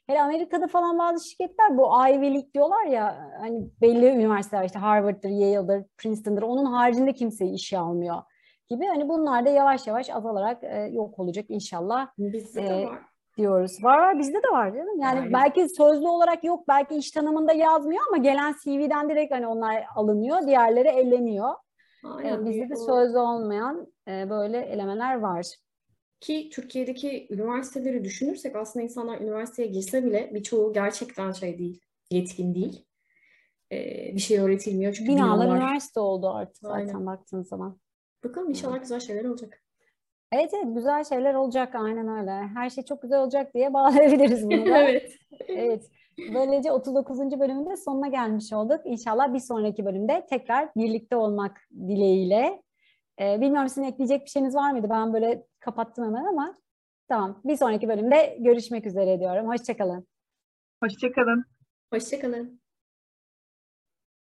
Hele 0.07 0.21
Amerika'da 0.21 0.67
falan 0.67 0.99
bazı 0.99 1.29
şirketler 1.29 1.77
bu 1.77 1.83
Ivy 2.09 2.33
League 2.33 2.53
diyorlar 2.53 2.85
ya 2.85 3.31
hani 3.39 3.69
belli 3.81 4.05
üniversiteler 4.05 4.65
işte 4.65 4.79
Harvard'dır, 4.79 5.29
Yale'dır, 5.29 5.83
Princeton'dır 5.97 6.41
onun 6.41 6.65
haricinde 6.65 7.13
kimseyi 7.13 7.53
işe 7.53 7.79
almıyor 7.79 8.21
gibi. 8.69 8.85
Hani 8.85 9.09
bunlar 9.09 9.45
da 9.45 9.49
yavaş 9.49 9.87
yavaş 9.87 10.09
azalarak 10.09 10.63
e, 10.63 10.89
yok 10.91 11.19
olacak 11.19 11.45
inşallah. 11.49 12.07
Bizde 12.17 12.61
e, 12.61 12.69
de 12.69 12.85
var. 12.85 12.99
Diyoruz. 13.37 13.83
Var 13.83 13.97
var 13.97 14.19
bizde 14.19 14.37
de 14.43 14.51
var 14.51 14.73
canım. 14.73 14.99
Yani 14.99 15.19
Aynen. 15.19 15.33
belki 15.33 15.69
sözlü 15.69 16.07
olarak 16.07 16.43
yok, 16.43 16.67
belki 16.67 16.95
iş 16.95 17.11
tanımında 17.11 17.53
yazmıyor 17.53 18.01
ama 18.07 18.17
gelen 18.17 18.55
CV'den 18.63 19.09
direkt 19.09 19.33
hani 19.33 19.47
onlar 19.47 19.83
alınıyor, 19.95 20.47
diğerleri 20.47 20.87
elleniyor. 20.87 21.53
Aynen. 22.03 22.45
E, 22.45 22.45
bizde 22.45 22.69
de 22.69 22.75
sözlü 22.75 23.17
olmayan 23.17 23.87
e, 24.07 24.29
böyle 24.29 24.57
elemeler 24.57 25.19
var. 25.19 25.45
Ki 26.19 26.49
Türkiye'deki 26.53 27.27
üniversiteleri 27.29 28.03
düşünürsek 28.03 28.55
aslında 28.55 28.83
insanlar 28.83 29.21
üniversiteye 29.21 29.67
girse 29.67 30.05
bile 30.05 30.31
birçoğu 30.33 30.73
gerçekten 30.73 31.31
şey 31.31 31.57
değil, 31.57 31.81
yetkin 32.11 32.55
değil. 32.55 32.85
Ee, 33.71 34.11
bir 34.15 34.19
şey 34.19 34.39
öğretilmiyor 34.39 34.93
çünkü 34.93 35.11
binalar, 35.11 35.45
binalar 35.45 35.57
üniversite 35.57 35.99
oldu 35.99 36.29
artık 36.29 36.57
zaten 36.57 36.87
Aynen. 36.87 37.05
baktığın 37.05 37.43
zaman. 37.43 37.79
Bakalım 38.23 38.49
inşallah 38.49 38.79
güzel 38.79 38.99
şeyler 38.99 39.25
olacak. 39.25 39.62
Evet 40.33 40.53
evet 40.53 40.75
güzel 40.75 41.03
şeyler 41.03 41.33
olacak 41.33 41.75
aynen 41.75 42.07
öyle. 42.07 42.31
Her 42.31 42.69
şey 42.69 42.83
çok 42.83 43.01
güzel 43.01 43.19
olacak 43.19 43.53
diye 43.53 43.73
bağlayabiliriz 43.73 44.45
bunu 44.45 44.65
da. 44.65 44.77
evet. 44.77 45.17
evet. 45.47 45.91
Böylece 46.33 46.71
39. 46.71 47.19
bölümünde 47.19 47.77
sonuna 47.77 48.07
gelmiş 48.07 48.53
olduk. 48.53 48.81
İnşallah 48.85 49.33
bir 49.33 49.39
sonraki 49.39 49.85
bölümde 49.85 50.25
tekrar 50.29 50.69
birlikte 50.75 51.15
olmak 51.15 51.61
dileğiyle. 51.71 52.63
Ee, 53.21 53.41
bilmiyorum 53.41 53.69
sizin 53.69 53.83
ekleyecek 53.83 54.25
bir 54.25 54.29
şeyiniz 54.29 54.55
var 54.55 54.71
mıydı? 54.71 54.87
Ben 54.89 55.13
böyle 55.13 55.45
kapattım 55.59 56.05
hemen 56.05 56.25
ama 56.25 56.57
tamam. 57.07 57.41
Bir 57.45 57.55
sonraki 57.55 57.89
bölümde 57.89 58.37
görüşmek 58.39 58.85
üzere 58.85 59.19
diyorum. 59.19 59.47
Hoşçakalın. 59.47 60.07
Hoşçakalın. 60.83 61.45
Hoşçakalın. 61.93 62.62